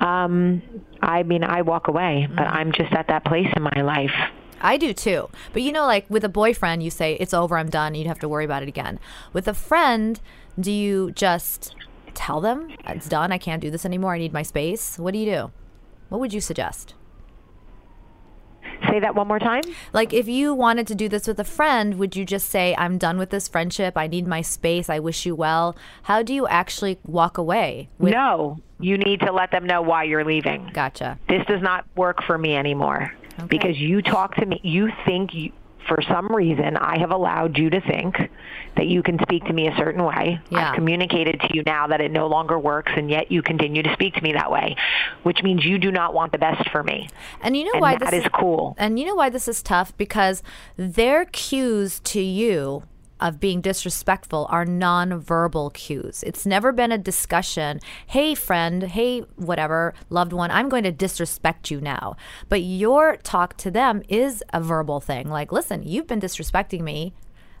Um, 0.00 0.62
I 1.02 1.22
mean, 1.22 1.42
I 1.42 1.62
walk 1.62 1.88
away, 1.88 2.28
but 2.30 2.46
I'm 2.46 2.72
just 2.72 2.92
at 2.92 3.08
that 3.08 3.24
place 3.24 3.48
in 3.56 3.62
my 3.62 3.82
life. 3.82 4.14
I 4.60 4.76
do 4.76 4.92
too. 4.92 5.28
But 5.52 5.62
you 5.62 5.72
know, 5.72 5.86
like 5.86 6.08
with 6.08 6.24
a 6.24 6.28
boyfriend, 6.28 6.82
you 6.82 6.90
say, 6.90 7.14
it's 7.14 7.34
over, 7.34 7.58
I'm 7.58 7.70
done, 7.70 7.94
you 7.94 8.04
don't 8.04 8.08
have 8.08 8.18
to 8.20 8.28
worry 8.28 8.44
about 8.44 8.62
it 8.62 8.68
again. 8.68 8.98
With 9.32 9.48
a 9.48 9.54
friend, 9.54 10.20
do 10.58 10.72
you 10.72 11.12
just 11.12 11.74
tell 12.14 12.40
them, 12.40 12.70
it's 12.86 13.08
done, 13.08 13.32
I 13.32 13.38
can't 13.38 13.62
do 13.62 13.70
this 13.70 13.84
anymore, 13.84 14.14
I 14.14 14.18
need 14.18 14.32
my 14.32 14.42
space? 14.42 14.98
What 14.98 15.12
do 15.12 15.18
you 15.18 15.26
do? 15.26 15.50
What 16.08 16.20
would 16.20 16.32
you 16.32 16.40
suggest? 16.40 16.94
Say 18.90 19.00
that 19.00 19.14
one 19.14 19.28
more 19.28 19.38
time. 19.38 19.62
Like, 19.92 20.12
if 20.12 20.28
you 20.28 20.54
wanted 20.54 20.86
to 20.86 20.94
do 20.94 21.08
this 21.08 21.26
with 21.26 21.38
a 21.38 21.44
friend, 21.44 21.98
would 21.98 22.16
you 22.16 22.24
just 22.24 22.48
say, 22.48 22.74
I'm 22.78 22.96
done 22.96 23.18
with 23.18 23.30
this 23.30 23.48
friendship, 23.48 23.96
I 23.96 24.06
need 24.06 24.26
my 24.26 24.40
space, 24.40 24.88
I 24.88 24.98
wish 24.98 25.26
you 25.26 25.34
well? 25.34 25.76
How 26.04 26.22
do 26.22 26.32
you 26.32 26.46
actually 26.46 26.98
walk 27.04 27.38
away? 27.38 27.88
With- 27.98 28.12
no, 28.12 28.58
you 28.80 28.96
need 28.96 29.20
to 29.20 29.32
let 29.32 29.50
them 29.50 29.66
know 29.66 29.82
why 29.82 30.04
you're 30.04 30.24
leaving. 30.24 30.70
Gotcha. 30.72 31.18
This 31.28 31.44
does 31.46 31.62
not 31.62 31.86
work 31.96 32.22
for 32.24 32.38
me 32.38 32.56
anymore 32.56 33.12
because 33.46 33.78
you 33.78 34.02
talk 34.02 34.34
to 34.36 34.46
me. 34.46 34.60
You 34.62 34.90
think 35.04 35.34
you, 35.34 35.52
for 35.86 36.02
some 36.02 36.28
reason 36.28 36.76
I 36.76 36.98
have 36.98 37.10
allowed 37.10 37.56
you 37.56 37.70
to 37.70 37.80
think 37.80 38.16
that 38.76 38.86
you 38.86 39.02
can 39.02 39.18
speak 39.22 39.44
to 39.44 39.52
me 39.52 39.68
a 39.68 39.76
certain 39.76 40.04
way. 40.04 40.40
Yeah. 40.50 40.70
I've 40.70 40.74
communicated 40.74 41.40
to 41.40 41.48
you 41.54 41.62
now 41.64 41.86
that 41.88 42.00
it 42.00 42.10
no 42.10 42.26
longer 42.26 42.58
works, 42.58 42.92
and 42.94 43.10
yet 43.10 43.32
you 43.32 43.42
continue 43.42 43.82
to 43.82 43.92
speak 43.94 44.14
to 44.14 44.22
me 44.22 44.32
that 44.32 44.50
way, 44.50 44.76
which 45.22 45.42
means 45.42 45.64
you 45.64 45.78
do 45.78 45.90
not 45.90 46.14
want 46.14 46.32
the 46.32 46.38
best 46.38 46.68
for 46.70 46.82
me. 46.82 47.08
And 47.42 47.56
you 47.56 47.64
know 47.64 47.72
And 47.72 47.80
why 47.80 47.96
that 47.96 48.10
this 48.10 48.24
is 48.24 48.30
cool. 48.34 48.74
And 48.78 48.98
you 48.98 49.06
know 49.06 49.14
why 49.14 49.30
this 49.30 49.48
is 49.48 49.62
tough 49.62 49.96
because 49.96 50.42
their 50.76 51.24
cues 51.24 52.00
to 52.00 52.20
you 52.20 52.84
of 53.20 53.40
being 53.40 53.60
disrespectful 53.60 54.46
are 54.50 54.64
non-verbal 54.64 55.70
cues. 55.70 56.22
It's 56.26 56.46
never 56.46 56.72
been 56.72 56.92
a 56.92 56.98
discussion, 56.98 57.80
"Hey 58.06 58.34
friend, 58.34 58.82
hey 58.82 59.20
whatever, 59.36 59.94
loved 60.10 60.32
one, 60.32 60.50
I'm 60.50 60.68
going 60.68 60.84
to 60.84 60.92
disrespect 60.92 61.70
you 61.70 61.80
now." 61.80 62.16
But 62.48 62.62
your 62.62 63.16
talk 63.16 63.56
to 63.58 63.70
them 63.70 64.02
is 64.08 64.42
a 64.52 64.60
verbal 64.60 65.00
thing. 65.00 65.28
Like, 65.28 65.52
"Listen, 65.52 65.82
you've 65.82 66.06
been 66.06 66.20
disrespecting 66.20 66.82
me. 66.82 67.14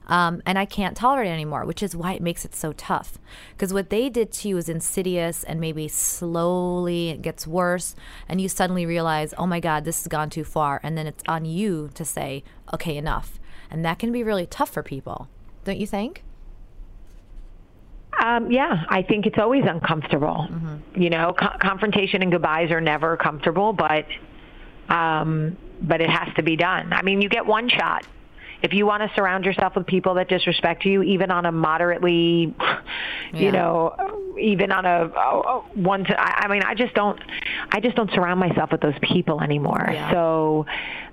Um, 0.08 0.40
and 0.46 0.58
I 0.58 0.64
can't 0.64 0.96
tolerate 0.96 1.28
it 1.28 1.32
anymore, 1.32 1.66
which 1.66 1.82
is 1.82 1.94
why 1.94 2.14
it 2.14 2.22
makes 2.22 2.46
it 2.46 2.54
so 2.54 2.72
tough. 2.72 3.18
Because 3.50 3.74
what 3.74 3.90
they 3.90 4.08
did 4.08 4.32
to 4.32 4.48
you 4.48 4.56
is 4.56 4.68
insidious 4.68 5.44
and 5.44 5.60
maybe 5.60 5.86
slowly 5.86 7.10
it 7.10 7.20
gets 7.20 7.46
worse. 7.46 7.94
And 8.26 8.40
you 8.40 8.48
suddenly 8.48 8.86
realize, 8.86 9.34
oh 9.36 9.46
my 9.46 9.60
God, 9.60 9.84
this 9.84 10.00
has 10.00 10.08
gone 10.08 10.30
too 10.30 10.44
far. 10.44 10.80
And 10.82 10.96
then 10.96 11.06
it's 11.06 11.22
on 11.28 11.44
you 11.44 11.90
to 11.92 12.04
say, 12.06 12.42
okay, 12.72 12.96
enough. 12.96 13.38
And 13.70 13.84
that 13.84 13.98
can 13.98 14.10
be 14.10 14.22
really 14.22 14.46
tough 14.46 14.70
for 14.70 14.82
people, 14.82 15.28
don't 15.64 15.78
you 15.78 15.86
think? 15.86 16.22
Um, 18.20 18.50
yeah, 18.50 18.84
I 18.88 19.02
think 19.02 19.26
it's 19.26 19.38
always 19.38 19.64
uncomfortable. 19.64 20.48
Mm-hmm. 20.50 21.00
You 21.00 21.10
know, 21.10 21.34
co- 21.38 21.56
confrontation 21.60 22.22
and 22.22 22.32
goodbyes 22.32 22.70
are 22.70 22.80
never 22.80 23.16
comfortable, 23.16 23.72
but 23.72 24.06
um, 24.88 25.56
but 25.80 26.00
it 26.00 26.10
has 26.10 26.34
to 26.34 26.42
be 26.42 26.56
done. 26.56 26.92
I 26.92 27.02
mean, 27.02 27.22
you 27.22 27.28
get 27.28 27.46
one 27.46 27.68
shot. 27.68 28.04
If 28.60 28.72
you 28.72 28.86
want 28.86 29.08
to 29.08 29.14
surround 29.14 29.44
yourself 29.44 29.76
with 29.76 29.86
people 29.86 30.14
that 30.14 30.28
disrespect 30.28 30.84
you, 30.84 31.02
even 31.04 31.30
on 31.30 31.46
a 31.46 31.52
moderately, 31.52 32.52
yeah. 32.58 33.38
you 33.38 33.52
know, 33.52 34.34
even 34.40 34.72
on 34.72 34.84
a, 34.84 35.04
a 35.04 35.60
one, 35.74 36.02
to, 36.04 36.20
I, 36.20 36.46
I 36.46 36.48
mean, 36.48 36.62
I 36.64 36.74
just 36.74 36.92
don't, 36.94 37.20
I 37.70 37.78
just 37.78 37.94
don't 37.94 38.10
surround 38.10 38.40
myself 38.40 38.72
with 38.72 38.80
those 38.80 38.98
people 39.00 39.40
anymore. 39.40 39.90
Yeah. 39.92 40.10
So, 40.10 40.66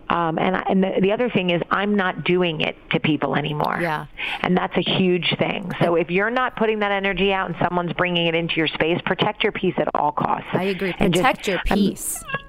um, 0.09 0.37
and 0.37 0.55
and 0.55 0.83
the, 0.83 1.01
the 1.01 1.11
other 1.11 1.29
thing 1.29 1.49
is, 1.49 1.61
I'm 1.71 1.95
not 1.95 2.23
doing 2.23 2.61
it 2.61 2.75
to 2.91 2.99
people 2.99 3.35
anymore. 3.35 3.79
Yeah. 3.81 4.05
And 4.41 4.55
that's 4.55 4.75
a 4.77 4.81
huge 4.81 5.35
thing. 5.37 5.71
So 5.81 5.95
if 5.95 6.11
you're 6.11 6.29
not 6.29 6.55
putting 6.55 6.79
that 6.79 6.91
energy 6.91 7.33
out 7.33 7.49
and 7.49 7.55
someone's 7.61 7.93
bringing 7.93 8.27
it 8.27 8.35
into 8.35 8.55
your 8.55 8.67
space, 8.67 9.01
protect 9.05 9.43
your 9.43 9.51
peace 9.51 9.75
at 9.77 9.89
all 9.95 10.11
costs. 10.11 10.47
I 10.53 10.63
agree. 10.63 10.93
Protect 10.93 11.37
just, 11.43 11.47
your 11.47 11.59
peace. 11.65 12.23
Um, 12.23 12.41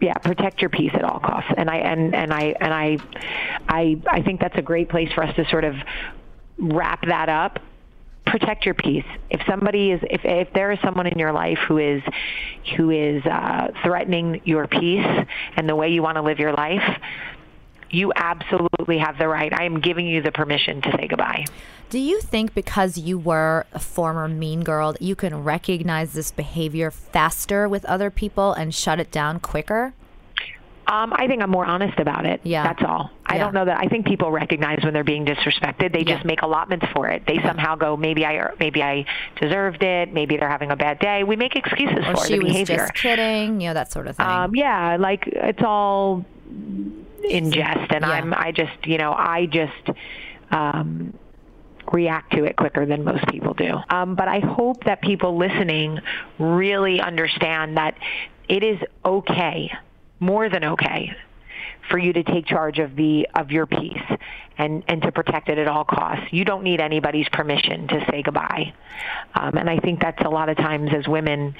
yeah, 0.00 0.14
protect 0.14 0.60
your 0.60 0.70
peace 0.70 0.92
at 0.94 1.04
all 1.04 1.20
costs. 1.20 1.50
And 1.56 1.70
I 1.70 1.76
and 1.76 2.14
and 2.14 2.32
I 2.34 2.54
and 2.60 2.74
I, 2.74 2.98
I 3.68 4.00
I 4.06 4.22
think 4.22 4.40
that's 4.40 4.58
a 4.58 4.62
great 4.62 4.88
place 4.88 5.12
for 5.12 5.22
us 5.22 5.34
to 5.36 5.48
sort 5.48 5.64
of 5.64 5.76
wrap 6.58 7.06
that 7.06 7.28
up 7.28 7.60
protect 8.26 8.64
your 8.64 8.74
peace. 8.74 9.04
If 9.30 9.40
somebody 9.46 9.92
is, 9.92 10.00
if, 10.10 10.24
if 10.24 10.52
there 10.52 10.72
is 10.72 10.78
someone 10.80 11.06
in 11.06 11.18
your 11.18 11.32
life 11.32 11.58
who 11.68 11.78
is, 11.78 12.02
who 12.76 12.90
is 12.90 13.24
uh, 13.26 13.68
threatening 13.82 14.40
your 14.44 14.66
peace 14.66 15.26
and 15.56 15.68
the 15.68 15.76
way 15.76 15.90
you 15.90 16.02
want 16.02 16.16
to 16.16 16.22
live 16.22 16.38
your 16.38 16.52
life, 16.52 16.98
you 17.90 18.12
absolutely 18.16 18.98
have 18.98 19.18
the 19.18 19.28
right. 19.28 19.52
I 19.52 19.64
am 19.64 19.80
giving 19.80 20.06
you 20.06 20.20
the 20.20 20.32
permission 20.32 20.82
to 20.82 20.90
say 20.92 21.06
goodbye. 21.06 21.44
Do 21.90 21.98
you 21.98 22.20
think 22.20 22.54
because 22.54 22.98
you 22.98 23.18
were 23.18 23.66
a 23.72 23.78
former 23.78 24.26
mean 24.26 24.64
girl, 24.64 24.96
you 24.98 25.14
can 25.14 25.44
recognize 25.44 26.12
this 26.12 26.32
behavior 26.32 26.90
faster 26.90 27.68
with 27.68 27.84
other 27.84 28.10
people 28.10 28.52
and 28.52 28.74
shut 28.74 28.98
it 28.98 29.12
down 29.12 29.38
quicker? 29.38 29.94
Um, 30.86 31.14
I 31.16 31.26
think 31.26 31.42
I'm 31.42 31.50
more 31.50 31.64
honest 31.64 31.98
about 31.98 32.26
it. 32.26 32.40
Yeah. 32.44 32.62
That's 32.62 32.82
all. 32.82 33.10
I 33.26 33.36
yeah. 33.36 33.44
don't 33.44 33.54
know 33.54 33.64
that. 33.64 33.78
I 33.78 33.86
think 33.86 34.06
people 34.06 34.30
recognize 34.30 34.80
when 34.84 34.92
they're 34.92 35.02
being 35.02 35.24
disrespected. 35.24 35.92
They 35.92 36.00
yeah. 36.00 36.14
just 36.14 36.24
make 36.24 36.42
allotments 36.42 36.86
for 36.94 37.08
it. 37.08 37.26
They 37.26 37.36
yeah. 37.36 37.48
somehow 37.48 37.74
go, 37.74 37.96
maybe 37.96 38.26
I, 38.26 38.50
maybe 38.60 38.82
I 38.82 39.06
deserved 39.40 39.82
it. 39.82 40.12
Maybe 40.12 40.36
they're 40.36 40.48
having 40.48 40.70
a 40.70 40.76
bad 40.76 40.98
day. 40.98 41.24
We 41.24 41.36
make 41.36 41.56
excuses 41.56 42.04
or 42.06 42.16
for 42.16 42.28
the 42.28 42.38
behavior. 42.38 42.76
Was 42.76 42.90
just 42.90 42.94
kidding. 42.94 43.60
You 43.60 43.68
know 43.68 43.74
that 43.74 43.92
sort 43.92 44.08
of 44.08 44.16
thing. 44.16 44.26
Um, 44.26 44.54
yeah, 44.54 44.96
like 44.98 45.26
it's 45.26 45.62
all 45.62 46.24
in 46.48 47.50
jest, 47.50 47.92
and 47.92 48.04
I'm. 48.04 48.34
I 48.34 48.52
just, 48.52 48.86
you 48.86 48.98
know, 48.98 49.12
I 49.12 49.46
just. 49.46 49.98
Um, 50.50 51.18
react 51.92 52.32
to 52.32 52.44
it 52.44 52.56
quicker 52.56 52.86
than 52.86 53.04
most 53.04 53.26
people 53.28 53.52
do. 53.52 53.76
Um, 53.90 54.14
but 54.14 54.26
I 54.26 54.40
hope 54.40 54.84
that 54.84 55.02
people 55.02 55.36
listening 55.36 56.00
really 56.38 56.98
understand 57.00 57.76
that 57.76 57.94
it 58.48 58.62
is 58.62 58.78
okay 59.04 59.70
more 60.24 60.48
than 60.48 60.64
okay 60.64 61.14
for 61.90 61.98
you 61.98 62.12
to 62.12 62.22
take 62.22 62.46
charge 62.46 62.78
of 62.78 62.96
the 62.96 63.28
of 63.34 63.50
your 63.50 63.66
peace 63.66 64.02
and 64.56 64.82
and 64.88 65.02
to 65.02 65.12
protect 65.12 65.48
it 65.48 65.58
at 65.58 65.68
all 65.68 65.84
costs. 65.84 66.26
You 66.32 66.44
don't 66.44 66.62
need 66.62 66.80
anybody's 66.80 67.28
permission 67.28 67.88
to 67.88 68.06
say 68.10 68.22
goodbye, 68.22 68.72
um, 69.34 69.56
and 69.56 69.68
I 69.68 69.78
think 69.78 70.00
that's 70.00 70.22
a 70.24 70.30
lot 70.30 70.48
of 70.48 70.56
times 70.56 70.90
as 70.96 71.06
women 71.06 71.54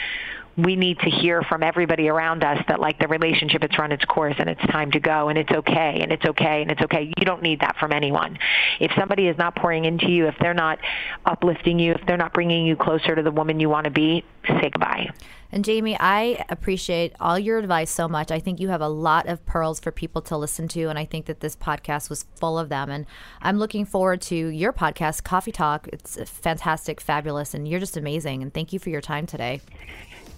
we 0.56 0.76
need 0.76 0.98
to 1.00 1.10
hear 1.10 1.42
from 1.42 1.62
everybody 1.62 2.08
around 2.08 2.44
us 2.44 2.62
that 2.68 2.78
like 2.78 2.98
the 2.98 3.08
relationship 3.08 3.64
it's 3.64 3.76
run 3.78 3.90
its 3.90 4.04
course 4.04 4.36
and 4.38 4.48
it's 4.48 4.60
time 4.66 4.90
to 4.92 5.00
go 5.00 5.28
and 5.28 5.38
it's 5.38 5.50
okay 5.50 5.98
and 6.00 6.12
it's 6.12 6.24
okay 6.24 6.62
and 6.62 6.70
it's 6.70 6.80
okay. 6.80 7.12
You 7.16 7.24
don't 7.24 7.42
need 7.42 7.60
that 7.60 7.76
from 7.76 7.92
anyone. 7.92 8.38
If 8.78 8.92
somebody 8.96 9.26
is 9.26 9.36
not 9.36 9.56
pouring 9.56 9.84
into 9.84 10.08
you, 10.08 10.28
if 10.28 10.36
they're 10.40 10.54
not 10.54 10.78
uplifting 11.26 11.78
you, 11.78 11.92
if 11.92 12.06
they're 12.06 12.16
not 12.16 12.32
bringing 12.32 12.66
you 12.66 12.76
closer 12.76 13.16
to 13.16 13.22
the 13.22 13.32
woman 13.32 13.58
you 13.58 13.68
want 13.68 13.84
to 13.84 13.90
be, 13.90 14.24
say 14.46 14.70
goodbye. 14.70 15.10
And 15.54 15.64
Jaime, 15.64 15.96
I 16.00 16.44
appreciate 16.48 17.12
all 17.20 17.38
your 17.38 17.58
advice 17.58 17.88
so 17.88 18.08
much. 18.08 18.32
I 18.32 18.40
think 18.40 18.58
you 18.58 18.70
have 18.70 18.80
a 18.80 18.88
lot 18.88 19.28
of 19.28 19.46
pearls 19.46 19.78
for 19.78 19.92
people 19.92 20.20
to 20.22 20.36
listen 20.36 20.66
to, 20.66 20.86
and 20.86 20.98
I 20.98 21.04
think 21.04 21.26
that 21.26 21.38
this 21.38 21.54
podcast 21.54 22.10
was 22.10 22.24
full 22.34 22.58
of 22.58 22.70
them. 22.70 22.90
And 22.90 23.06
I'm 23.40 23.56
looking 23.56 23.86
forward 23.86 24.20
to 24.22 24.34
your 24.34 24.72
podcast, 24.72 25.22
Cawfee 25.22 25.52
Tawk. 25.52 25.86
It's 25.92 26.18
fantastic, 26.28 27.00
fabulous, 27.00 27.54
and 27.54 27.68
you're 27.68 27.78
just 27.78 27.96
amazing. 27.96 28.42
And 28.42 28.52
thank 28.52 28.72
you 28.72 28.80
for 28.80 28.90
your 28.90 29.00
time 29.00 29.26
today. 29.26 29.60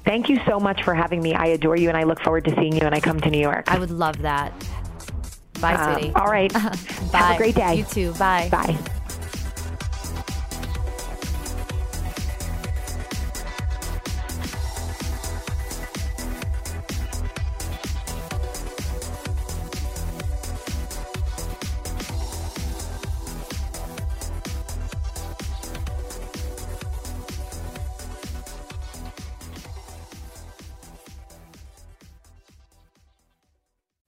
Thank 0.05 0.29
you 0.29 0.39
so 0.47 0.61
much 0.61 0.83
for 0.83 0.93
having 0.93 1.23
me. 1.23 1.33
I 1.33 1.47
adore 1.47 1.79
you, 1.79 1.89
and 1.89 1.97
I 1.97 2.03
look 2.03 2.21
forward 2.21 2.45
to 2.45 2.55
seeing 2.55 2.75
you 2.75 2.81
when 2.81 2.93
I 2.93 3.01
come 3.01 3.19
to 3.19 3.31
New 3.31 3.41
York. 3.41 3.73
I 3.73 3.79
would 3.79 3.91
love 3.91 4.21
that. 4.21 4.53
Bye, 5.63 5.77
um, 5.77 5.95
sweetie. 5.95 6.15
All 6.15 6.27
right. 6.27 6.53
Bye. 6.53 6.61
Have 7.15 7.37
a 7.37 7.39
great 7.39 7.55
day. 7.55 7.77
You 7.77 7.85
too. 7.85 8.13
Bye. 8.19 8.51
Bye. 8.51 8.79